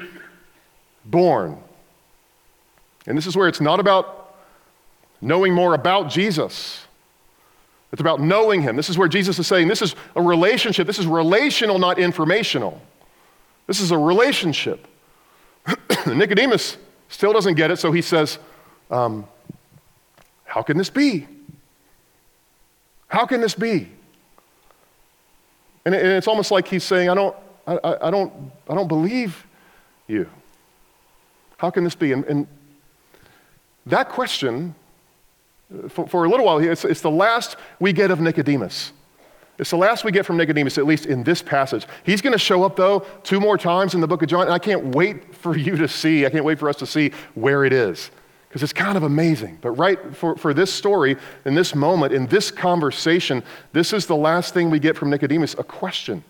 And 3.06 3.18
this 3.18 3.28
is 3.28 3.36
where 3.36 3.48
it's 3.48 3.62
not 3.62 3.80
about 3.80 4.36
knowing 5.22 5.54
more 5.54 5.76
about 5.76 6.10
Jesus. 6.10 6.86
It's 7.92 8.02
about 8.02 8.22
knowing 8.22 8.62
him. 8.62 8.76
This 8.76 8.90
is 8.90 8.98
where 8.98 9.08
Jesus 9.08 9.38
is 9.38 9.46
saying 9.46 9.68
this 9.68 9.82
is 9.82 9.96
a 10.16 10.22
relationship. 10.22 10.88
This 10.88 10.98
is 10.98 11.06
relational, 11.06 11.78
not 11.78 12.00
informational. 12.00 12.82
This 13.68 13.82
is 13.82 13.92
a 13.92 13.98
relationship. 13.98 14.88
Nicodemus 16.08 16.78
still 17.10 17.34
doesn't 17.34 17.56
get 17.56 17.72
it, 17.72 17.78
so 17.78 17.92
he 17.92 18.02
says, 18.02 18.40
um, 18.90 19.28
How 20.46 20.62
can 20.62 20.78
this 20.78 20.90
be? 20.90 21.28
How 23.08 23.26
can 23.26 23.42
this 23.42 23.56
be? 23.56 23.90
And, 25.86 25.96
it's 25.96 26.28
almost 26.28 26.52
like 26.52 26.68
he's 26.68 26.84
saying, 26.84 27.10
I 27.10 27.16
don't, 27.16 27.36
I, 27.68 27.98
I, 28.04 28.12
don't, 28.12 28.32
I 28.70 28.76
don't 28.76 28.88
believe 28.88 29.46
you? 30.08 30.30
How 31.58 31.70
can 31.70 31.84
this 31.84 31.96
be? 31.96 32.12
And, 32.12 32.24
and 32.26 32.48
that 33.86 34.10
question, 34.10 34.76
for, 35.90 36.08
for, 36.08 36.26
a 36.26 36.30
little 36.30 36.46
while, 36.46 36.60
it's, 36.60 36.86
it's 36.86 37.02
the 37.02 37.12
last 37.12 37.56
we 37.80 37.94
get 37.94 38.12
of 38.12 38.20
Nicodemus. 38.20 38.94
It's 39.58 39.70
the 39.70 39.78
last 39.78 40.04
we 40.04 40.12
get 40.12 40.26
from 40.26 40.38
Nicodemus, 40.38 40.78
at 40.78 40.86
least 40.86 41.06
in 41.06 41.24
this 41.24 41.42
passage. 41.42 41.86
He's 42.04 42.22
going 42.22 42.34
to 42.34 42.40
show 42.40 42.64
up, 42.64 42.76
though, 42.76 43.06
two 43.24 43.40
more 43.40 43.58
times 43.58 43.94
in 43.94 44.02
the 44.02 44.08
book 44.08 44.24
of 44.24 44.30
John, 44.30 44.44
and 44.44 44.54
I 44.54 44.60
can't 44.60 44.96
wait 44.96 45.36
for 45.36 45.58
you 45.66 45.76
to 45.78 45.88
see, 45.88 46.26
I 46.26 46.30
can't 46.30 46.46
wait 46.46 46.60
for 46.60 46.70
us 46.70 46.78
to 46.78 46.86
see 46.86 47.12
where 47.36 47.64
it 47.66 47.74
is, 47.74 48.10
because 48.48 48.64
it's 48.64 48.74
kind 48.74 48.98
of 48.98 49.04
amazing. 49.04 49.60
But 49.62 49.72
right 49.72 50.16
for, 50.16 50.36
for 50.36 50.54
this 50.54 50.74
story, 50.74 51.18
in 51.46 51.54
this 51.54 51.76
moment, 51.76 52.14
in 52.14 52.28
this 52.28 52.50
conversation, 52.50 53.44
this 53.72 53.94
is 53.94 54.06
the 54.06 54.16
last 54.16 54.54
thing 54.54 54.70
we 54.70 54.80
get 54.80 54.98
from 54.98 55.10
Nicodemus 55.10 55.54
a 55.58 55.64
question. 55.64 56.24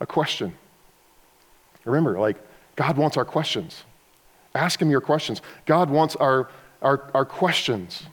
A 0.00 0.06
question. 0.06 0.54
Remember, 1.84 2.18
like, 2.18 2.36
God 2.76 2.96
wants 2.96 3.16
our 3.16 3.24
questions. 3.24 3.84
Ask 4.54 4.80
Him 4.80 4.90
your 4.90 5.00
questions. 5.00 5.42
God 5.66 5.90
wants 5.90 6.16
our, 6.16 6.48
our, 6.82 7.10
our 7.14 7.24
questions. 7.24 8.04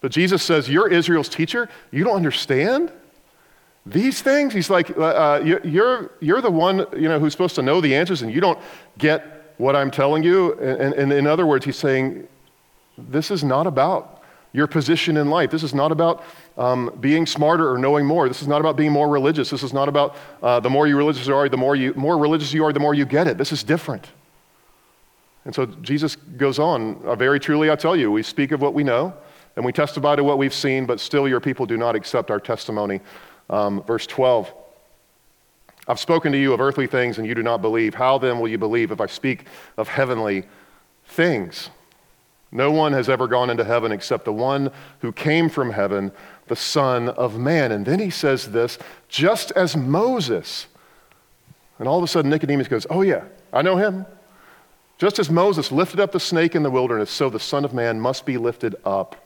But 0.00 0.12
Jesus 0.12 0.42
says, 0.42 0.68
You're 0.68 0.88
Israel's 0.88 1.28
teacher. 1.28 1.68
You 1.90 2.04
don't 2.04 2.16
understand 2.16 2.92
these 3.84 4.20
things? 4.22 4.52
He's 4.52 4.70
like, 4.70 4.96
uh, 4.96 5.02
uh 5.02 5.58
you're, 5.64 6.10
you're 6.20 6.40
the 6.40 6.50
one 6.50 6.86
you 6.92 7.08
know, 7.08 7.18
who's 7.18 7.32
supposed 7.32 7.54
to 7.56 7.62
know 7.62 7.80
the 7.80 7.94
answers, 7.94 8.22
and 8.22 8.32
you 8.32 8.40
don't 8.40 8.58
get 8.98 9.54
what 9.58 9.74
I'm 9.74 9.90
telling 9.90 10.22
you. 10.22 10.54
And, 10.54 10.94
and 10.94 11.12
in 11.12 11.26
other 11.26 11.46
words, 11.46 11.64
he's 11.64 11.76
saying, 11.76 12.28
This 12.96 13.30
is 13.30 13.42
not 13.42 13.66
about 13.66 14.22
your 14.52 14.66
position 14.66 15.16
in 15.16 15.28
life. 15.28 15.50
This 15.50 15.62
is 15.62 15.74
not 15.74 15.92
about 15.92 16.24
um, 16.56 16.96
being 17.00 17.26
smarter 17.26 17.70
or 17.70 17.78
knowing 17.78 18.06
more. 18.06 18.28
This 18.28 18.40
is 18.40 18.48
not 18.48 18.60
about 18.60 18.76
being 18.76 18.92
more 18.92 19.08
religious. 19.08 19.50
This 19.50 19.62
is 19.62 19.72
not 19.72 19.88
about 19.88 20.16
uh, 20.42 20.58
the 20.60 20.70
more 20.70 20.86
you 20.86 20.96
religious 20.96 21.28
are, 21.28 21.48
the 21.48 21.56
more, 21.56 21.76
you, 21.76 21.92
more 21.94 22.16
religious 22.16 22.52
you 22.52 22.64
are, 22.64 22.72
the 22.72 22.80
more 22.80 22.94
you 22.94 23.04
get 23.04 23.26
it. 23.26 23.36
This 23.36 23.52
is 23.52 23.62
different. 23.62 24.06
And 25.44 25.54
so 25.54 25.66
Jesus 25.66 26.16
goes 26.16 26.58
on, 26.58 27.00
uh, 27.04 27.14
very 27.14 27.38
truly 27.38 27.70
I 27.70 27.76
tell 27.76 27.94
you, 27.94 28.10
we 28.10 28.22
speak 28.22 28.52
of 28.52 28.60
what 28.60 28.74
we 28.74 28.84
know 28.84 29.14
and 29.58 29.64
we 29.64 29.72
testify 29.72 30.14
to 30.14 30.22
what 30.22 30.38
we've 30.38 30.54
seen, 30.54 30.86
but 30.86 31.00
still 31.00 31.26
your 31.26 31.40
people 31.40 31.66
do 31.66 31.76
not 31.76 31.96
accept 31.96 32.30
our 32.30 32.38
testimony. 32.38 33.00
Um, 33.50 33.82
verse 33.82 34.06
12. 34.06 34.54
I've 35.88 35.98
spoken 35.98 36.30
to 36.30 36.38
you 36.38 36.52
of 36.52 36.60
earthly 36.60 36.86
things 36.86 37.18
and 37.18 37.26
you 37.26 37.34
do 37.34 37.42
not 37.42 37.60
believe. 37.60 37.92
How 37.92 38.18
then 38.18 38.38
will 38.38 38.46
you 38.46 38.56
believe 38.56 38.92
if 38.92 39.00
I 39.00 39.06
speak 39.06 39.46
of 39.76 39.88
heavenly 39.88 40.44
things? 41.06 41.70
No 42.52 42.70
one 42.70 42.92
has 42.92 43.08
ever 43.08 43.26
gone 43.26 43.50
into 43.50 43.64
heaven 43.64 43.90
except 43.90 44.26
the 44.26 44.32
one 44.32 44.70
who 45.00 45.10
came 45.10 45.48
from 45.48 45.72
heaven, 45.72 46.12
the 46.46 46.54
Son 46.54 47.08
of 47.08 47.36
Man. 47.36 47.72
And 47.72 47.84
then 47.84 47.98
he 47.98 48.10
says 48.10 48.52
this 48.52 48.78
just 49.08 49.50
as 49.56 49.76
Moses. 49.76 50.68
And 51.80 51.88
all 51.88 51.98
of 51.98 52.04
a 52.04 52.06
sudden, 52.06 52.30
Nicodemus 52.30 52.68
goes, 52.68 52.86
Oh, 52.90 53.02
yeah, 53.02 53.24
I 53.52 53.62
know 53.62 53.76
him. 53.76 54.06
Just 54.98 55.18
as 55.18 55.28
Moses 55.28 55.72
lifted 55.72 55.98
up 55.98 56.12
the 56.12 56.20
snake 56.20 56.54
in 56.54 56.62
the 56.62 56.70
wilderness, 56.70 57.10
so 57.10 57.28
the 57.28 57.40
Son 57.40 57.64
of 57.64 57.74
Man 57.74 57.98
must 57.98 58.24
be 58.24 58.36
lifted 58.38 58.76
up. 58.84 59.24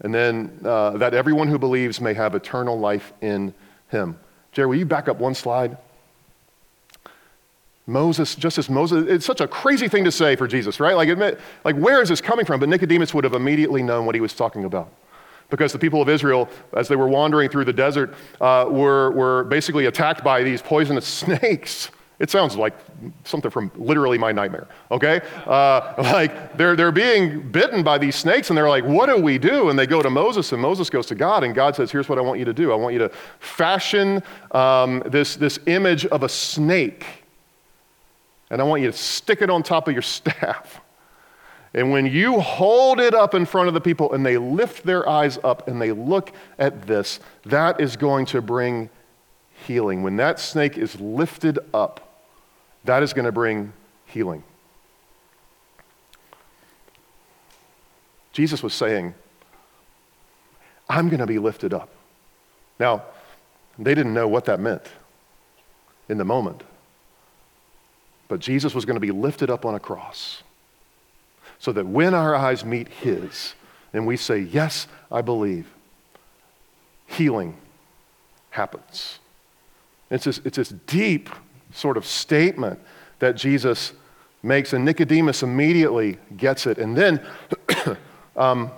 And 0.00 0.14
then 0.14 0.60
uh, 0.64 0.98
that 0.98 1.14
everyone 1.14 1.48
who 1.48 1.58
believes 1.58 2.00
may 2.00 2.14
have 2.14 2.34
eternal 2.34 2.78
life 2.78 3.12
in 3.20 3.54
him. 3.88 4.18
Jerry, 4.52 4.68
will 4.68 4.76
you 4.76 4.86
back 4.86 5.08
up 5.08 5.18
one 5.18 5.34
slide? 5.34 5.78
Moses, 7.86 8.34
just 8.34 8.58
as 8.58 8.68
Moses, 8.68 9.06
it's 9.08 9.24
such 9.24 9.40
a 9.40 9.46
crazy 9.46 9.88
thing 9.88 10.04
to 10.04 10.10
say 10.10 10.34
for 10.34 10.48
Jesus, 10.48 10.80
right? 10.80 10.96
Like, 10.96 11.08
admit, 11.08 11.40
like 11.64 11.76
where 11.76 12.02
is 12.02 12.08
this 12.08 12.20
coming 12.20 12.44
from? 12.44 12.58
But 12.58 12.68
Nicodemus 12.68 13.14
would 13.14 13.24
have 13.24 13.34
immediately 13.34 13.82
known 13.82 14.06
what 14.06 14.14
he 14.14 14.20
was 14.20 14.34
talking 14.34 14.64
about. 14.64 14.92
Because 15.48 15.72
the 15.72 15.78
people 15.78 16.02
of 16.02 16.08
Israel, 16.08 16.48
as 16.76 16.88
they 16.88 16.96
were 16.96 17.06
wandering 17.06 17.48
through 17.48 17.66
the 17.66 17.72
desert, 17.72 18.14
uh, 18.40 18.66
were, 18.68 19.12
were 19.12 19.44
basically 19.44 19.86
attacked 19.86 20.24
by 20.24 20.42
these 20.42 20.60
poisonous 20.60 21.06
snakes. 21.22 21.90
It 22.18 22.30
sounds 22.30 22.56
like 22.56 22.72
something 23.24 23.50
from 23.50 23.70
literally 23.76 24.16
my 24.16 24.32
nightmare, 24.32 24.68
okay? 24.90 25.20
Uh, 25.44 25.94
like 25.98 26.56
they're, 26.56 26.74
they're 26.74 26.92
being 26.92 27.50
bitten 27.50 27.82
by 27.82 27.98
these 27.98 28.16
snakes 28.16 28.48
and 28.48 28.56
they're 28.56 28.68
like, 28.68 28.84
what 28.84 29.06
do 29.06 29.20
we 29.20 29.36
do? 29.36 29.68
And 29.68 29.78
they 29.78 29.86
go 29.86 30.00
to 30.00 30.08
Moses 30.08 30.52
and 30.52 30.62
Moses 30.62 30.88
goes 30.88 31.06
to 31.06 31.14
God 31.14 31.44
and 31.44 31.54
God 31.54 31.76
says, 31.76 31.90
here's 31.90 32.08
what 32.08 32.18
I 32.18 32.22
want 32.22 32.38
you 32.38 32.46
to 32.46 32.54
do. 32.54 32.72
I 32.72 32.74
want 32.74 32.94
you 32.94 33.00
to 33.00 33.10
fashion 33.38 34.22
um, 34.52 35.02
this, 35.06 35.36
this 35.36 35.58
image 35.66 36.06
of 36.06 36.22
a 36.22 36.28
snake 36.28 37.04
and 38.50 38.60
I 38.60 38.64
want 38.64 38.82
you 38.82 38.90
to 38.90 38.96
stick 38.96 39.42
it 39.42 39.50
on 39.50 39.62
top 39.62 39.88
of 39.88 39.94
your 39.94 40.02
staff. 40.02 40.80
And 41.74 41.90
when 41.90 42.06
you 42.06 42.40
hold 42.40 43.00
it 43.00 43.12
up 43.12 43.34
in 43.34 43.44
front 43.44 43.68
of 43.68 43.74
the 43.74 43.80
people 43.80 44.12
and 44.14 44.24
they 44.24 44.38
lift 44.38 44.84
their 44.84 45.06
eyes 45.06 45.38
up 45.44 45.68
and 45.68 45.80
they 45.80 45.92
look 45.92 46.32
at 46.58 46.86
this, 46.86 47.20
that 47.44 47.80
is 47.80 47.96
going 47.96 48.24
to 48.26 48.40
bring 48.40 48.88
healing. 49.66 50.02
When 50.02 50.16
that 50.16 50.40
snake 50.40 50.78
is 50.78 50.98
lifted 51.00 51.58
up, 51.74 52.05
that 52.86 53.02
is 53.02 53.12
going 53.12 53.24
to 53.24 53.32
bring 53.32 53.72
healing. 54.06 54.42
Jesus 58.32 58.62
was 58.62 58.74
saying, 58.74 59.14
I'm 60.88 61.08
going 61.08 61.20
to 61.20 61.26
be 61.26 61.38
lifted 61.38 61.72
up. 61.72 61.90
Now, 62.78 63.02
they 63.78 63.94
didn't 63.94 64.14
know 64.14 64.28
what 64.28 64.44
that 64.46 64.60
meant 64.60 64.82
in 66.08 66.18
the 66.18 66.24
moment. 66.24 66.62
But 68.28 68.40
Jesus 68.40 68.74
was 68.74 68.84
going 68.84 68.96
to 68.96 69.00
be 69.00 69.10
lifted 69.10 69.50
up 69.50 69.64
on 69.64 69.74
a 69.74 69.80
cross 69.80 70.42
so 71.58 71.72
that 71.72 71.86
when 71.86 72.14
our 72.14 72.34
eyes 72.34 72.64
meet 72.64 72.88
His 72.88 73.54
and 73.92 74.06
we 74.06 74.16
say, 74.16 74.38
Yes, 74.38 74.86
I 75.10 75.22
believe, 75.22 75.72
healing 77.06 77.56
happens. 78.50 79.18
It's 80.10 80.24
this, 80.24 80.40
it's 80.44 80.56
this 80.56 80.68
deep 80.86 81.30
sort 81.76 81.96
of 81.96 82.06
statement 82.06 82.80
that 83.18 83.36
Jesus 83.36 83.92
makes, 84.42 84.72
and 84.72 84.84
Nicodemus 84.84 85.42
immediately 85.42 86.18
gets 86.36 86.66
it. 86.66 86.78
And 86.78 86.96
then 86.96 87.24
um, 88.36 88.70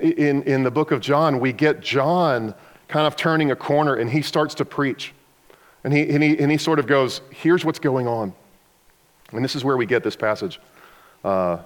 in, 0.00 0.42
in 0.42 0.62
the 0.62 0.70
book 0.70 0.90
of 0.90 1.00
John, 1.00 1.40
we 1.40 1.52
get 1.52 1.80
John 1.80 2.54
kind 2.88 3.06
of 3.06 3.16
turning 3.16 3.50
a 3.50 3.56
corner 3.56 3.96
and 3.96 4.10
he 4.10 4.22
starts 4.22 4.54
to 4.56 4.64
preach. 4.64 5.12
And 5.84 5.92
he, 5.92 6.08
and 6.10 6.22
he, 6.22 6.38
and 6.38 6.50
he 6.50 6.58
sort 6.58 6.78
of 6.78 6.86
goes, 6.86 7.22
Here's 7.30 7.64
what's 7.64 7.78
going 7.78 8.06
on. 8.06 8.32
And 9.32 9.44
this 9.44 9.56
is 9.56 9.64
where 9.64 9.76
we 9.76 9.86
get 9.86 10.04
this 10.04 10.14
passage. 10.14 10.60
Uh, 11.24 11.58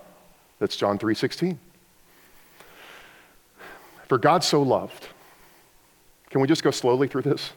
that's 0.59 0.77
John 0.77 0.99
3:16. 0.99 1.59
For 4.09 4.19
God 4.19 4.45
so 4.45 4.63
loved. 4.63 5.09
Can 6.31 6.41
we 6.41 6.47
just 6.47 6.63
go 6.63 6.71
slowly 6.71 7.09
through 7.09 7.23
this? 7.23 7.53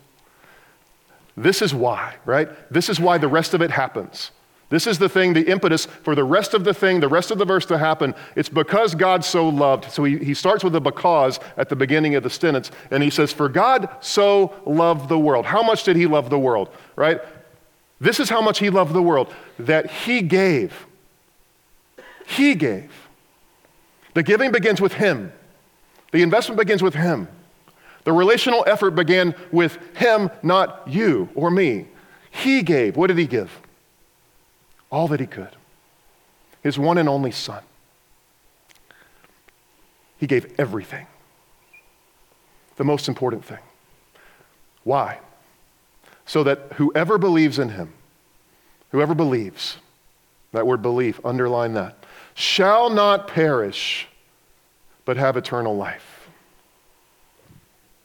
This 1.38 1.62
is 1.62 1.74
why, 1.74 2.16
right? 2.26 2.50
This 2.72 2.90
is 2.90 3.00
why 3.00 3.18
the 3.18 3.28
rest 3.28 3.54
of 3.54 3.62
it 3.62 3.72
happens. 3.72 4.32
This 4.70 4.86
is 4.86 5.00
the 5.00 5.10
thing, 5.10 5.34
the 5.34 5.50
impetus 5.50 5.86
for 5.86 6.14
the 6.14 6.24
rest 6.24 6.54
of 6.54 6.64
the 6.64 6.76
thing, 6.76 7.00
the 7.00 7.08
rest 7.08 7.32
of 7.32 7.40
the 7.40 7.46
verse 7.46 7.66
to 7.68 7.78
happen. 7.78 8.14
It's 8.36 8.50
because 8.50 8.94
God 8.94 9.26
so 9.26 9.50
loved. 9.50 9.92
So 9.92 10.04
he, 10.04 10.18
he 10.20 10.36
starts 10.36 10.64
with 10.64 10.76
a 10.76 10.80
because 10.80 11.40
at 11.58 11.70
the 11.70 11.76
beginning 11.76 12.14
of 12.14 12.22
the 12.22 12.30
sentence, 12.30 12.70
and 12.92 13.02
he 13.02 13.10
says, 13.10 13.34
For 13.34 13.50
God 13.50 13.90
so 14.00 14.54
loved 14.68 15.10
the 15.10 15.18
world. 15.18 15.46
How 15.46 15.64
much 15.64 15.84
did 15.84 15.96
he 15.96 16.06
love 16.06 16.30
the 16.30 16.38
world, 16.38 16.70
right? 16.96 17.20
This 18.00 18.20
is 18.20 18.30
how 18.30 18.42
much 18.42 18.60
he 18.60 18.70
loved 18.70 18.94
the 18.94 19.02
world, 19.02 19.34
that 19.58 19.90
he 19.90 20.22
gave. 20.22 20.86
He 22.28 22.54
gave. 22.54 22.92
The 24.14 24.24
giving 24.24 24.52
begins 24.52 24.80
with 24.80 24.94
him, 24.94 25.32
the 26.12 26.22
investment 26.22 26.60
begins 26.60 26.84
with 26.84 26.94
him. 26.94 27.28
The 28.04 28.14
relational 28.14 28.64
effort 28.68 28.92
began 28.92 29.36
with 29.52 29.78
him, 29.98 30.30
not 30.42 30.88
you 30.88 31.30
or 31.36 31.52
me. 31.52 31.88
He 32.32 32.64
gave. 32.64 32.96
What 32.96 33.08
did 33.08 33.18
he 33.18 33.28
give? 33.28 33.60
All 34.92 35.08
that 35.10 35.20
he 35.20 35.28
could. 35.28 35.56
His 36.64 36.80
one 36.80 36.98
and 36.98 37.08
only 37.08 37.32
son. 37.32 37.64
He 40.18 40.28
gave 40.28 40.54
everything. 40.60 41.08
The 42.76 42.84
most 42.84 43.08
important 43.08 43.46
thing. 43.46 43.60
Why? 44.84 45.20
So 46.26 46.44
that 46.44 46.74
whoever 46.76 47.18
believes 47.18 47.60
in 47.60 47.70
him, 47.70 47.94
whoever 48.92 49.16
believes, 49.16 49.78
that 50.52 50.66
word 50.66 50.82
belief, 50.82 51.20
underline 51.26 51.74
that, 51.74 52.04
shall 52.34 52.90
not 52.90 53.28
perish, 53.28 54.08
but 55.06 55.18
have 55.18 55.38
eternal 55.38 55.76
life. 55.76 56.19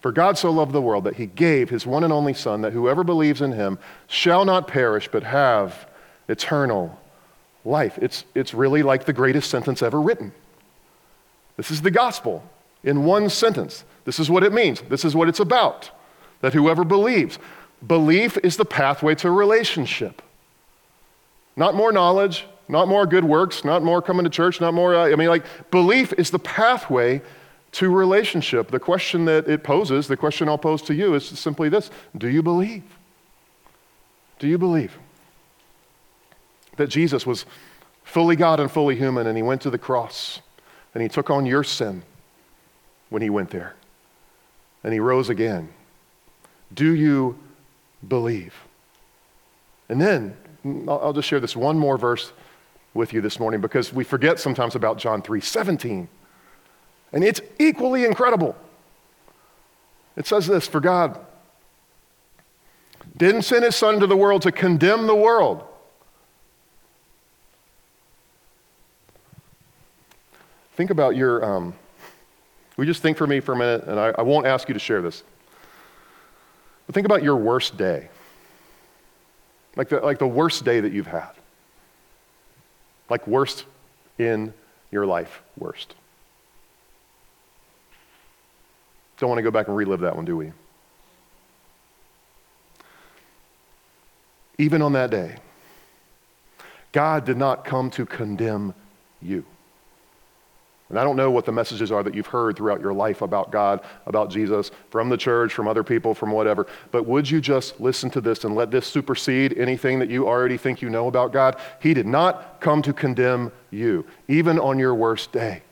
For 0.04 0.12
God 0.12 0.36
so 0.36 0.50
loved 0.50 0.72
the 0.72 0.82
world 0.82 1.04
that 1.04 1.16
he 1.16 1.24
gave 1.24 1.70
his 1.70 1.86
one 1.86 2.04
and 2.04 2.12
only 2.12 2.34
Son, 2.34 2.60
that 2.60 2.74
whoever 2.74 3.02
believes 3.02 3.40
in 3.40 3.52
him 3.52 3.78
shall 4.06 4.44
not 4.44 4.68
perish, 4.68 5.08
but 5.10 5.22
have 5.22 5.88
eternal 6.28 7.00
life. 7.64 7.98
It's, 8.02 8.26
it's 8.34 8.52
really 8.52 8.82
like 8.82 9.06
the 9.06 9.14
greatest 9.14 9.50
sentence 9.50 9.82
ever 9.82 9.98
written. 9.98 10.34
This 11.56 11.70
is 11.70 11.80
the 11.80 11.90
gospel 11.90 12.44
in 12.82 13.04
one 13.06 13.30
sentence. 13.30 13.84
This 14.04 14.20
is 14.20 14.28
what 14.28 14.44
it 14.44 14.52
means. 14.52 14.82
This 14.82 15.06
is 15.06 15.16
what 15.16 15.26
it's 15.26 15.40
about. 15.40 15.90
That 16.42 16.52
whoever 16.52 16.84
believes, 16.84 17.38
belief 17.86 18.36
is 18.42 18.58
the 18.58 18.66
pathway 18.66 19.14
to 19.14 19.30
relationship. 19.30 20.20
Not 21.56 21.74
more 21.74 21.92
knowledge, 21.92 22.44
not 22.68 22.88
more 22.88 23.06
good 23.06 23.24
works, 23.24 23.64
not 23.64 23.82
more 23.82 24.02
coming 24.02 24.24
to 24.24 24.30
church, 24.30 24.60
not 24.60 24.74
more, 24.74 24.94
uh, 24.94 25.10
I 25.10 25.16
mean, 25.16 25.28
like, 25.28 25.70
belief 25.70 26.12
is 26.18 26.30
the 26.30 26.38
pathway 26.38 27.22
to 27.74 27.90
relationship. 27.90 28.70
The 28.70 28.80
question 28.80 29.24
that 29.26 29.48
it 29.48 29.62
poses, 29.62 30.08
the 30.08 30.16
question 30.16 30.48
I'll 30.48 30.58
pose 30.58 30.82
to 30.82 30.94
you 30.94 31.14
is 31.14 31.26
simply 31.26 31.68
this 31.68 31.90
Do 32.16 32.28
you 32.28 32.42
believe? 32.42 32.82
Do 34.38 34.48
you 34.48 34.58
believe? 34.58 34.98
that 36.76 36.88
Jesus 36.88 37.26
was 37.26 37.46
fully 38.02 38.36
God 38.36 38.60
and 38.60 38.70
fully 38.70 38.96
human, 38.96 39.26
and 39.26 39.36
he 39.36 39.42
went 39.42 39.62
to 39.62 39.70
the 39.70 39.78
cross 39.78 40.40
and 40.92 41.02
he 41.02 41.08
took 41.08 41.30
on 41.30 41.44
your 41.44 41.64
sin 41.64 42.02
when 43.10 43.20
he 43.20 43.28
went 43.28 43.50
there, 43.50 43.74
and 44.84 44.92
he 44.92 45.00
rose 45.00 45.28
again. 45.28 45.68
Do 46.72 46.94
you 46.94 47.36
believe? 48.06 48.54
And 49.88 50.00
then 50.00 50.36
I'll 50.88 51.12
just 51.12 51.28
share 51.28 51.40
this 51.40 51.56
one 51.56 51.78
more 51.78 51.98
verse 51.98 52.32
with 52.92 53.12
you 53.12 53.20
this 53.20 53.40
morning 53.40 53.60
because 53.60 53.92
we 53.92 54.04
forget 54.04 54.38
sometimes 54.38 54.76
about 54.76 54.98
John 54.98 55.20
3 55.20 55.40
17. 55.40 56.08
And 57.14 57.22
it's 57.22 57.40
equally 57.60 58.04
incredible. 58.04 58.56
It 60.16 60.26
says 60.26 60.46
this 60.48 60.66
For 60.66 60.80
God 60.80 61.18
didn't 63.16 63.42
send 63.42 63.64
his 63.64 63.76
son 63.76 64.00
to 64.00 64.06
the 64.06 64.16
world 64.16 64.42
to 64.42 64.52
condemn 64.52 65.06
the 65.06 65.14
world. 65.14 65.64
Think 70.74 70.90
about 70.90 71.14
your, 71.14 71.44
um, 71.44 71.74
we 72.76 72.84
just 72.84 73.00
think 73.00 73.16
for 73.16 73.28
me 73.28 73.38
for 73.38 73.52
a 73.52 73.56
minute, 73.56 73.84
and 73.84 74.00
I, 74.00 74.12
I 74.18 74.22
won't 74.22 74.44
ask 74.44 74.66
you 74.68 74.74
to 74.74 74.80
share 74.80 75.00
this. 75.00 75.22
But 76.86 76.94
think 76.94 77.06
about 77.06 77.22
your 77.22 77.36
worst 77.36 77.76
day. 77.76 78.08
Like 79.76 79.88
the, 79.88 80.00
like 80.00 80.18
the 80.18 80.26
worst 80.26 80.64
day 80.64 80.80
that 80.80 80.92
you've 80.92 81.06
had. 81.06 81.30
Like 83.08 83.24
worst 83.28 83.66
in 84.18 84.52
your 84.90 85.06
life, 85.06 85.42
worst. 85.56 85.94
Don't 89.18 89.28
want 89.28 89.38
to 89.38 89.42
go 89.42 89.50
back 89.50 89.68
and 89.68 89.76
relive 89.76 90.00
that 90.00 90.16
one, 90.16 90.24
do 90.24 90.36
we? 90.36 90.52
Even 94.58 94.82
on 94.82 94.92
that 94.92 95.10
day, 95.10 95.36
God 96.92 97.24
did 97.24 97.36
not 97.36 97.64
come 97.64 97.90
to 97.90 98.06
condemn 98.06 98.74
you. 99.20 99.44
And 100.90 100.98
I 100.98 101.02
don't 101.02 101.16
know 101.16 101.30
what 101.30 101.46
the 101.46 101.52
messages 101.52 101.90
are 101.90 102.02
that 102.02 102.14
you've 102.14 102.26
heard 102.26 102.56
throughout 102.56 102.80
your 102.80 102.92
life 102.92 103.22
about 103.22 103.50
God, 103.50 103.80
about 104.06 104.30
Jesus, 104.30 104.70
from 104.90 105.08
the 105.08 105.16
church, 105.16 105.52
from 105.52 105.66
other 105.66 105.82
people, 105.82 106.14
from 106.14 106.30
whatever. 106.30 106.66
But 106.92 107.06
would 107.06 107.28
you 107.28 107.40
just 107.40 107.80
listen 107.80 108.10
to 108.10 108.20
this 108.20 108.44
and 108.44 108.54
let 108.54 108.70
this 108.70 108.86
supersede 108.86 109.58
anything 109.58 109.98
that 109.98 110.10
you 110.10 110.28
already 110.28 110.56
think 110.56 110.82
you 110.82 110.90
know 110.90 111.08
about 111.08 111.32
God? 111.32 111.56
He 111.80 111.94
did 111.94 112.06
not 112.06 112.60
come 112.60 112.82
to 112.82 112.92
condemn 112.92 113.50
you, 113.70 114.06
even 114.28 114.58
on 114.58 114.78
your 114.78 114.94
worst 114.94 115.32
day. 115.32 115.62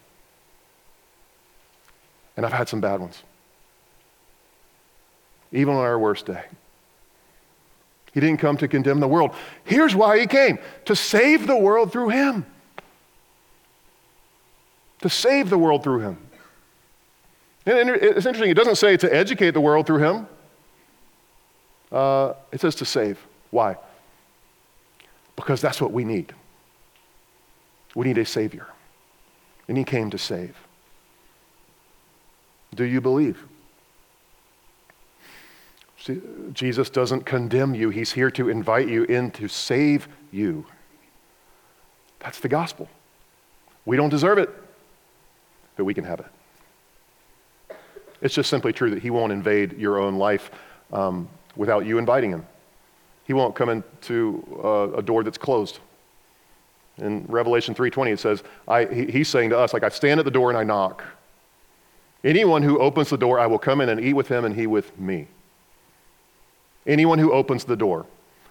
And 2.36 2.46
I've 2.46 2.52
had 2.52 2.68
some 2.68 2.80
bad 2.80 2.98
ones. 2.98 3.22
Even 5.52 5.74
on 5.74 5.80
our 5.80 5.98
worst 5.98 6.26
day. 6.26 6.44
He 8.12 8.20
didn't 8.20 8.38
come 8.38 8.56
to 8.58 8.68
condemn 8.68 9.00
the 9.00 9.08
world. 9.08 9.34
Here's 9.64 9.94
why 9.94 10.18
he 10.18 10.26
came 10.26 10.58
to 10.84 10.96
save 10.96 11.46
the 11.46 11.56
world 11.56 11.92
through 11.92 12.10
him 12.10 12.46
to 15.02 15.08
save 15.08 15.50
the 15.50 15.58
world 15.58 15.82
through 15.82 15.98
him. 15.98 16.16
And 17.66 17.90
it's 17.90 18.26
interesting, 18.26 18.50
it 18.50 18.54
doesn't 18.54 18.76
say 18.76 18.96
to 18.96 19.14
educate 19.14 19.50
the 19.50 19.60
world 19.60 19.86
through 19.86 19.98
him, 19.98 20.26
uh, 21.92 22.34
it 22.50 22.60
says 22.60 22.74
to 22.76 22.84
save. 22.84 23.18
Why? 23.50 23.76
Because 25.36 25.60
that's 25.60 25.80
what 25.80 25.92
we 25.92 26.04
need. 26.04 26.32
We 27.94 28.06
need 28.06 28.18
a 28.18 28.24
Savior. 28.24 28.66
And 29.68 29.76
He 29.76 29.84
came 29.84 30.10
to 30.10 30.18
save. 30.18 30.56
Do 32.74 32.84
you 32.84 33.00
believe? 33.00 33.44
See, 36.04 36.20
Jesus 36.52 36.90
doesn't 36.90 37.24
condemn 37.24 37.74
you, 37.74 37.90
He's 37.90 38.12
here 38.12 38.30
to 38.32 38.48
invite 38.48 38.88
you 38.88 39.04
in 39.04 39.30
to 39.32 39.48
save 39.48 40.08
you. 40.30 40.66
That's 42.18 42.40
the 42.40 42.48
gospel. 42.48 42.88
We 43.84 43.96
don't 43.96 44.10
deserve 44.10 44.38
it 44.38 44.50
but 45.76 45.84
we 45.84 45.94
can 45.94 46.04
have 46.04 46.20
it. 46.20 47.76
It's 48.20 48.34
just 48.34 48.48
simply 48.48 48.72
true 48.72 48.90
that 48.90 49.02
He 49.02 49.10
won't 49.10 49.32
invade 49.32 49.78
your 49.78 50.00
own 50.00 50.16
life 50.16 50.50
um, 50.92 51.28
without 51.56 51.86
you 51.86 51.98
inviting 51.98 52.30
Him. 52.30 52.46
He 53.26 53.32
won't 53.32 53.54
come 53.54 53.68
into 53.68 54.60
uh, 54.62 54.98
a 54.98 55.02
door 55.02 55.24
that's 55.24 55.38
closed. 55.38 55.80
In 56.98 57.24
Revelation 57.28 57.74
3:20, 57.74 58.12
it 58.12 58.20
says, 58.20 58.42
I, 58.68 58.84
he, 58.84 59.06
He's 59.06 59.28
saying 59.28 59.50
to 59.50 59.58
us, 59.58 59.72
like, 59.72 59.82
I 59.82 59.88
stand 59.88 60.20
at 60.20 60.24
the 60.24 60.30
door 60.30 60.50
and 60.50 60.58
I 60.58 60.64
knock. 60.64 61.02
Anyone 62.22 62.62
who 62.62 62.78
opens 62.78 63.10
the 63.10 63.16
door, 63.16 63.40
I 63.40 63.46
will 63.46 63.58
come 63.58 63.80
in 63.80 63.88
and 63.88 64.00
eat 64.00 64.12
with 64.12 64.28
him 64.28 64.44
and 64.44 64.54
he 64.54 64.68
with 64.68 64.96
me. 64.96 65.26
Anyone 66.86 67.18
who 67.18 67.32
opens 67.32 67.64
the 67.64 67.76
door, 67.76 68.06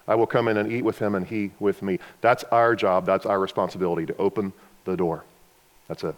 I 0.08 0.14
will 0.14 0.26
come 0.26 0.48
in 0.48 0.56
and 0.56 0.70
eat 0.72 0.82
with 0.82 0.98
him 0.98 1.14
and 1.14 1.26
he 1.26 1.52
with 1.60 1.82
me. 1.82 1.98
That's 2.20 2.44
our 2.44 2.74
job. 2.74 3.06
That's 3.06 3.26
our 3.26 3.38
responsibility 3.38 4.06
to 4.06 4.16
open 4.16 4.52
the 4.84 4.96
door. 4.96 5.24
That's 5.88 6.02
it. 6.04 6.14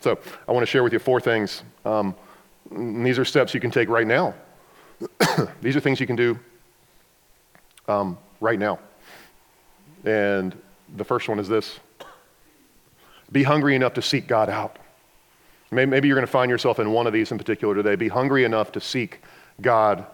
So 0.00 0.18
I 0.48 0.52
want 0.52 0.62
to 0.62 0.70
share 0.70 0.82
with 0.82 0.92
you 0.92 0.98
four 0.98 1.20
things. 1.20 1.62
Um, 1.84 2.14
these 2.70 3.18
are 3.18 3.24
steps 3.24 3.54
you 3.54 3.60
can 3.60 3.70
take 3.70 3.88
right 3.88 4.06
now. 4.06 4.34
these 5.62 5.76
are 5.76 5.80
things 5.80 6.00
you 6.00 6.06
can 6.06 6.16
do 6.16 6.38
um, 7.88 8.18
right 8.40 8.58
now. 8.58 8.78
And 10.04 10.56
the 10.96 11.04
first 11.04 11.28
one 11.28 11.38
is 11.38 11.48
this 11.48 11.78
be 13.32 13.42
hungry 13.42 13.74
enough 13.74 13.94
to 13.94 14.02
seek 14.02 14.26
God 14.26 14.48
out. 14.50 14.78
Maybe 15.70 16.06
you're 16.06 16.14
going 16.14 16.26
to 16.26 16.30
find 16.30 16.50
yourself 16.50 16.78
in 16.78 16.92
one 16.92 17.06
of 17.06 17.12
these 17.12 17.32
in 17.32 17.38
particular 17.38 17.74
today. 17.74 17.96
Be 17.96 18.08
hungry 18.08 18.44
enough 18.44 18.70
to 18.72 18.80
seek 18.80 19.20
God 19.60 20.06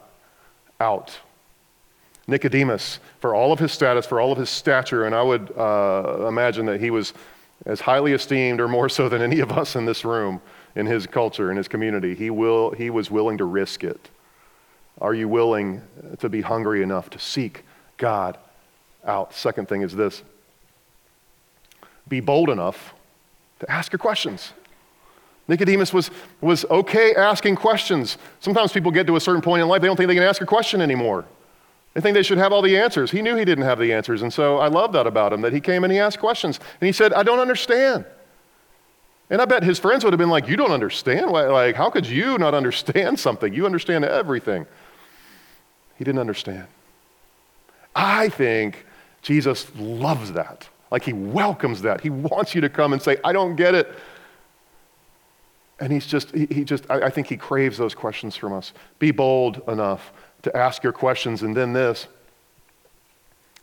out. 0.80 1.18
Nicodemus, 2.26 3.00
for 3.20 3.34
all 3.34 3.52
of 3.52 3.58
his 3.58 3.72
status, 3.72 4.06
for 4.06 4.20
all 4.20 4.32
of 4.32 4.38
his 4.38 4.50
stature, 4.50 5.04
and 5.04 5.14
I 5.14 5.22
would 5.22 5.56
uh, 5.56 6.26
imagine 6.28 6.66
that 6.66 6.80
he 6.80 6.90
was 6.90 7.12
as 7.66 7.80
highly 7.80 8.12
esteemed 8.12 8.60
or 8.60 8.68
more 8.68 8.88
so 8.88 9.08
than 9.08 9.20
any 9.20 9.40
of 9.40 9.52
us 9.52 9.76
in 9.76 9.84
this 9.84 10.04
room 10.04 10.40
in 10.74 10.86
his 10.86 11.06
culture, 11.06 11.50
in 11.50 11.56
his 11.56 11.68
community. 11.68 12.14
He, 12.14 12.30
will, 12.30 12.70
he 12.70 12.90
was 12.90 13.10
willing 13.10 13.38
to 13.38 13.44
risk 13.44 13.84
it. 13.84 14.08
Are 15.00 15.14
you 15.14 15.28
willing 15.28 15.82
to 16.18 16.28
be 16.28 16.40
hungry 16.40 16.82
enough 16.82 17.10
to 17.10 17.18
seek 17.18 17.64
God 17.96 18.38
out? 19.04 19.34
Second 19.34 19.68
thing 19.68 19.82
is 19.82 19.94
this 19.94 20.22
be 22.08 22.20
bold 22.20 22.50
enough 22.50 22.94
to 23.60 23.70
ask 23.70 23.92
your 23.92 23.98
questions. 23.98 24.52
Nicodemus 25.50 25.92
was, 25.92 26.12
was 26.40 26.64
okay 26.70 27.12
asking 27.16 27.56
questions. 27.56 28.18
Sometimes 28.38 28.72
people 28.72 28.92
get 28.92 29.08
to 29.08 29.16
a 29.16 29.20
certain 29.20 29.42
point 29.42 29.60
in 29.60 29.68
life, 29.68 29.80
they 29.80 29.88
don't 29.88 29.96
think 29.96 30.06
they 30.06 30.14
can 30.14 30.22
ask 30.22 30.40
a 30.40 30.46
question 30.46 30.80
anymore. 30.80 31.24
They 31.92 32.00
think 32.00 32.14
they 32.14 32.22
should 32.22 32.38
have 32.38 32.52
all 32.52 32.62
the 32.62 32.78
answers. 32.78 33.10
He 33.10 33.20
knew 33.20 33.34
he 33.34 33.44
didn't 33.44 33.64
have 33.64 33.80
the 33.80 33.92
answers. 33.92 34.22
And 34.22 34.32
so 34.32 34.58
I 34.58 34.68
love 34.68 34.92
that 34.92 35.08
about 35.08 35.32
him, 35.32 35.40
that 35.40 35.52
he 35.52 35.60
came 35.60 35.82
and 35.82 35.92
he 35.92 35.98
asked 35.98 36.20
questions. 36.20 36.60
And 36.80 36.86
he 36.86 36.92
said, 36.92 37.12
I 37.12 37.24
don't 37.24 37.40
understand. 37.40 38.04
And 39.28 39.42
I 39.42 39.44
bet 39.44 39.64
his 39.64 39.80
friends 39.80 40.04
would 40.04 40.12
have 40.12 40.18
been 40.18 40.30
like, 40.30 40.46
You 40.46 40.56
don't 40.56 40.70
understand? 40.70 41.32
Like, 41.32 41.74
how 41.74 41.90
could 41.90 42.06
you 42.06 42.38
not 42.38 42.54
understand 42.54 43.18
something? 43.26 43.52
You 43.52 43.66
understand 43.66 44.04
everything. 44.04 44.66
He 45.98 46.04
didn't 46.04 46.20
understand. 46.20 46.68
I 47.96 48.28
think 48.28 48.86
Jesus 49.22 49.66
loves 49.76 50.30
that. 50.32 50.68
Like, 50.92 51.02
he 51.02 51.12
welcomes 51.12 51.82
that. 51.82 52.00
He 52.00 52.10
wants 52.10 52.54
you 52.54 52.60
to 52.60 52.68
come 52.68 52.92
and 52.92 53.02
say, 53.02 53.16
I 53.24 53.32
don't 53.32 53.56
get 53.56 53.74
it. 53.74 53.92
And 55.80 55.92
he's 55.92 56.06
just, 56.06 56.30
he, 56.32 56.46
he 56.50 56.64
just, 56.64 56.88
I, 56.90 57.06
I 57.06 57.10
think 57.10 57.26
he 57.26 57.36
craves 57.36 57.78
those 57.78 57.94
questions 57.94 58.36
from 58.36 58.52
us. 58.52 58.72
Be 58.98 59.10
bold 59.10 59.62
enough 59.66 60.12
to 60.42 60.54
ask 60.56 60.82
your 60.82 60.92
questions. 60.92 61.42
And 61.42 61.56
then 61.56 61.72
this 61.72 62.06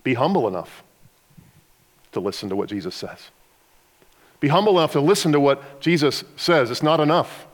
be 0.04 0.16
humble 0.16 0.48
enough 0.48 0.84
to 2.14 2.20
listen 2.20 2.50
to 2.50 2.56
what 2.56 2.70
Jesus 2.70 2.96
says. 2.96 3.30
Be 4.40 4.48
humble 4.48 4.78
enough 4.80 4.94
to 4.94 5.02
listen 5.02 5.32
to 5.32 5.40
what 5.40 5.80
Jesus 5.80 6.24
says. 6.36 6.72
It's 6.72 6.84
not 6.84 7.00
enough 7.00 7.46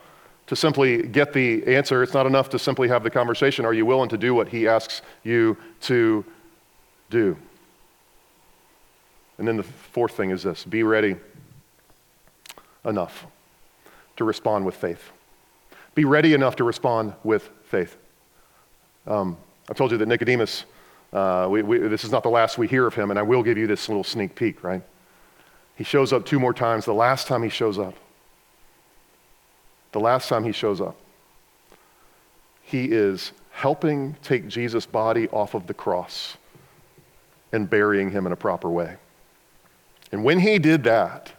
to 0.47 0.55
simply 0.55 1.03
get 1.07 1.33
the 1.33 1.65
answer, 1.65 2.03
it's 2.03 2.13
not 2.13 2.25
enough 2.25 2.49
to 2.49 2.59
simply 2.59 2.89
have 2.89 3.03
the 3.03 3.09
conversation. 3.09 3.65
Are 3.65 3.73
you 3.73 3.85
willing 3.85 4.09
to 4.09 4.17
do 4.17 4.35
what 4.35 4.49
he 4.49 4.67
asks 4.67 5.01
you 5.23 5.57
to 5.81 6.25
do? 7.09 7.37
And 9.37 9.47
then 9.47 9.57
the 9.57 9.63
fourth 9.63 10.15
thing 10.15 10.29
is 10.29 10.43
this 10.43 10.65
be 10.65 10.83
ready 10.83 11.15
enough 12.85 13.25
to 14.17 14.23
respond 14.23 14.65
with 14.65 14.75
faith. 14.75 15.11
Be 15.95 16.05
ready 16.05 16.33
enough 16.33 16.55
to 16.57 16.63
respond 16.63 17.13
with 17.23 17.49
faith. 17.65 17.97
Um, 19.05 19.37
I 19.69 19.73
told 19.73 19.91
you 19.91 19.97
that 19.97 20.07
Nicodemus, 20.07 20.65
uh, 21.11 21.47
we, 21.49 21.61
we, 21.61 21.77
this 21.77 22.03
is 22.03 22.11
not 22.11 22.23
the 22.23 22.29
last 22.29 22.57
we 22.57 22.67
hear 22.67 22.87
of 22.87 22.93
him, 22.93 23.09
and 23.09 23.19
I 23.19 23.21
will 23.21 23.43
give 23.43 23.57
you 23.57 23.67
this 23.67 23.87
little 23.89 24.03
sneak 24.03 24.35
peek, 24.35 24.63
right? 24.63 24.81
He 25.75 25.83
shows 25.83 26.13
up 26.13 26.25
two 26.25 26.39
more 26.39 26.53
times. 26.53 26.85
The 26.85 26.93
last 26.93 27.27
time 27.27 27.43
he 27.43 27.49
shows 27.49 27.79
up, 27.79 27.95
the 29.91 29.99
last 29.99 30.29
time 30.29 30.43
he 30.43 30.51
shows 30.51 30.81
up, 30.81 30.95
he 32.61 32.85
is 32.85 33.31
helping 33.51 34.15
take 34.23 34.47
Jesus' 34.47 34.85
body 34.85 35.27
off 35.29 35.53
of 35.53 35.67
the 35.67 35.73
cross 35.73 36.37
and 37.51 37.69
burying 37.69 38.09
him 38.09 38.25
in 38.25 38.31
a 38.31 38.35
proper 38.35 38.69
way. 38.69 38.95
And 40.11 40.23
when 40.23 40.39
he 40.39 40.59
did 40.59 40.83
that, 40.83 41.31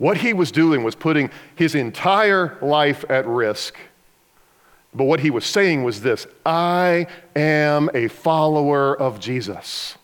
what 0.00 0.16
he 0.16 0.32
was 0.32 0.50
doing 0.50 0.82
was 0.82 0.96
putting 0.96 1.30
his 1.54 1.76
entire 1.76 2.58
life 2.60 3.04
at 3.08 3.24
risk 3.26 3.76
but 4.94 5.04
what 5.04 5.20
he 5.20 5.30
was 5.30 5.44
saying 5.44 5.84
was 5.84 6.00
this 6.00 6.26
I 6.44 7.06
am 7.36 7.90
a 7.94 8.08
follower 8.08 8.96
of 8.96 9.20
Jesus. 9.20 9.96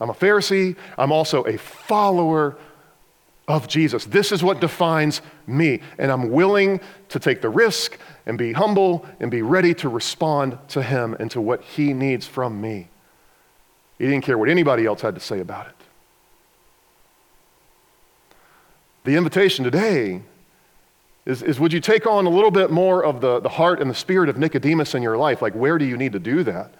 I'm 0.00 0.10
a 0.10 0.14
Pharisee. 0.14 0.76
I'm 0.96 1.12
also 1.12 1.42
a 1.42 1.58
follower 1.58 2.56
of 3.48 3.66
Jesus. 3.66 4.04
This 4.04 4.30
is 4.30 4.42
what 4.42 4.60
defines 4.60 5.20
me. 5.46 5.80
And 5.98 6.12
I'm 6.12 6.30
willing 6.30 6.80
to 7.08 7.18
take 7.18 7.40
the 7.40 7.48
risk 7.48 7.98
and 8.24 8.38
be 8.38 8.52
humble 8.52 9.06
and 9.18 9.30
be 9.30 9.42
ready 9.42 9.74
to 9.74 9.88
respond 9.88 10.58
to 10.68 10.82
him 10.82 11.16
and 11.18 11.30
to 11.32 11.40
what 11.40 11.62
he 11.62 11.92
needs 11.92 12.26
from 12.26 12.60
me. 12.60 12.88
He 13.98 14.04
didn't 14.04 14.24
care 14.24 14.38
what 14.38 14.48
anybody 14.48 14.86
else 14.86 15.00
had 15.00 15.14
to 15.14 15.20
say 15.20 15.40
about 15.40 15.66
it. 15.66 15.77
The 19.04 19.16
invitation 19.16 19.64
today 19.64 20.22
is, 21.24 21.42
is 21.42 21.60
would 21.60 21.72
you 21.72 21.80
take 21.80 22.06
on 22.06 22.26
a 22.26 22.30
little 22.30 22.50
bit 22.50 22.70
more 22.70 23.04
of 23.04 23.20
the, 23.20 23.40
the 23.40 23.48
heart 23.48 23.80
and 23.80 23.90
the 23.90 23.94
spirit 23.94 24.28
of 24.28 24.38
Nicodemus 24.38 24.94
in 24.94 25.02
your 25.02 25.16
life? 25.16 25.42
Like, 25.42 25.54
where 25.54 25.78
do 25.78 25.84
you 25.84 25.96
need 25.96 26.12
to 26.12 26.18
do 26.18 26.42
that? 26.44 26.74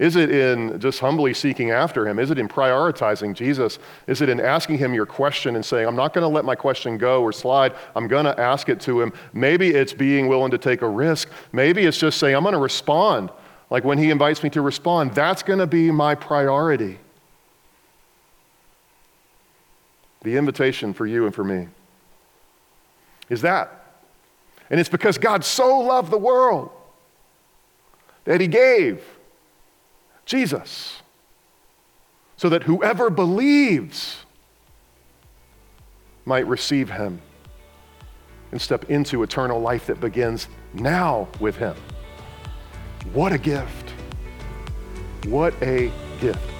Is 0.00 0.16
it 0.16 0.30
in 0.30 0.80
just 0.80 0.98
humbly 0.98 1.32
seeking 1.34 1.70
after 1.70 2.06
him? 2.06 2.18
Is 2.18 2.32
it 2.32 2.38
in 2.38 2.48
prioritizing 2.48 3.32
Jesus? 3.32 3.78
Is 4.08 4.20
it 4.20 4.28
in 4.28 4.40
asking 4.40 4.78
him 4.78 4.92
your 4.92 5.06
question 5.06 5.54
and 5.54 5.64
saying, 5.64 5.86
I'm 5.86 5.94
not 5.94 6.12
going 6.12 6.22
to 6.22 6.28
let 6.28 6.44
my 6.44 6.56
question 6.56 6.98
go 6.98 7.22
or 7.22 7.32
slide. 7.32 7.74
I'm 7.94 8.08
going 8.08 8.24
to 8.24 8.38
ask 8.40 8.68
it 8.68 8.80
to 8.80 9.00
him? 9.00 9.12
Maybe 9.32 9.68
it's 9.68 9.92
being 9.92 10.26
willing 10.26 10.50
to 10.50 10.58
take 10.58 10.82
a 10.82 10.88
risk. 10.88 11.28
Maybe 11.52 11.86
it's 11.86 11.96
just 11.96 12.18
saying, 12.18 12.34
I'm 12.34 12.42
going 12.42 12.54
to 12.54 12.58
respond. 12.58 13.30
Like 13.70 13.84
when 13.84 13.98
he 13.98 14.10
invites 14.10 14.42
me 14.42 14.50
to 14.50 14.62
respond, 14.62 15.14
that's 15.14 15.44
going 15.44 15.60
to 15.60 15.66
be 15.66 15.92
my 15.92 16.16
priority. 16.16 16.98
The 20.24 20.36
invitation 20.36 20.92
for 20.92 21.06
you 21.06 21.26
and 21.26 21.34
for 21.34 21.44
me 21.44 21.68
is 23.28 23.42
that. 23.42 24.00
And 24.70 24.80
it's 24.80 24.88
because 24.88 25.18
God 25.18 25.44
so 25.44 25.78
loved 25.78 26.10
the 26.10 26.18
world 26.18 26.70
that 28.24 28.40
he 28.40 28.48
gave 28.48 29.02
Jesus, 30.24 31.02
so 32.38 32.48
that 32.48 32.62
whoever 32.62 33.10
believes 33.10 34.24
might 36.24 36.46
receive 36.46 36.90
him 36.90 37.20
and 38.50 38.60
step 38.60 38.90
into 38.90 39.22
eternal 39.22 39.60
life 39.60 39.86
that 39.86 40.00
begins 40.00 40.48
now 40.72 41.28
with 41.38 41.56
him. 41.56 41.76
What 43.12 43.32
a 43.32 43.38
gift! 43.38 43.90
What 45.26 45.54
a 45.62 45.92
gift. 46.20 46.53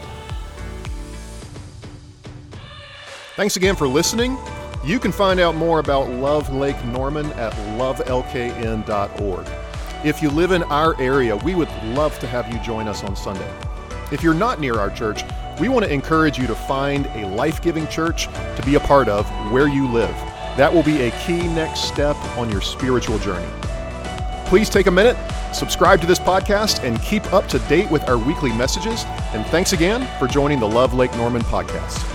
Thanks 3.36 3.56
again 3.56 3.74
for 3.74 3.88
listening. 3.88 4.38
You 4.84 5.00
can 5.00 5.10
find 5.10 5.40
out 5.40 5.56
more 5.56 5.80
about 5.80 6.08
Love 6.08 6.54
Lake 6.54 6.82
Norman 6.84 7.26
at 7.32 7.52
lovelkn.org. 7.76 9.46
If 10.04 10.22
you 10.22 10.30
live 10.30 10.52
in 10.52 10.62
our 10.64 11.00
area, 11.00 11.34
we 11.34 11.56
would 11.56 11.68
love 11.82 12.16
to 12.20 12.28
have 12.28 12.52
you 12.52 12.60
join 12.60 12.86
us 12.86 13.02
on 13.02 13.16
Sunday. 13.16 13.52
If 14.12 14.22
you're 14.22 14.34
not 14.34 14.60
near 14.60 14.78
our 14.78 14.88
church, 14.88 15.24
we 15.58 15.68
want 15.68 15.84
to 15.84 15.92
encourage 15.92 16.38
you 16.38 16.46
to 16.46 16.54
find 16.54 17.06
a 17.06 17.26
life 17.26 17.60
giving 17.60 17.88
church 17.88 18.26
to 18.28 18.62
be 18.64 18.76
a 18.76 18.80
part 18.80 19.08
of 19.08 19.28
where 19.50 19.66
you 19.66 19.88
live. 19.88 20.14
That 20.56 20.72
will 20.72 20.84
be 20.84 21.02
a 21.02 21.10
key 21.26 21.48
next 21.48 21.88
step 21.88 22.14
on 22.36 22.48
your 22.50 22.60
spiritual 22.60 23.18
journey. 23.18 23.50
Please 24.46 24.70
take 24.70 24.86
a 24.86 24.92
minute, 24.92 25.16
subscribe 25.52 26.00
to 26.02 26.06
this 26.06 26.20
podcast, 26.20 26.84
and 26.84 27.02
keep 27.02 27.32
up 27.32 27.48
to 27.48 27.58
date 27.60 27.90
with 27.90 28.08
our 28.08 28.16
weekly 28.16 28.52
messages. 28.52 29.04
And 29.32 29.44
thanks 29.46 29.72
again 29.72 30.06
for 30.20 30.28
joining 30.28 30.60
the 30.60 30.68
Love 30.68 30.94
Lake 30.94 31.12
Norman 31.16 31.42
podcast. 31.42 32.13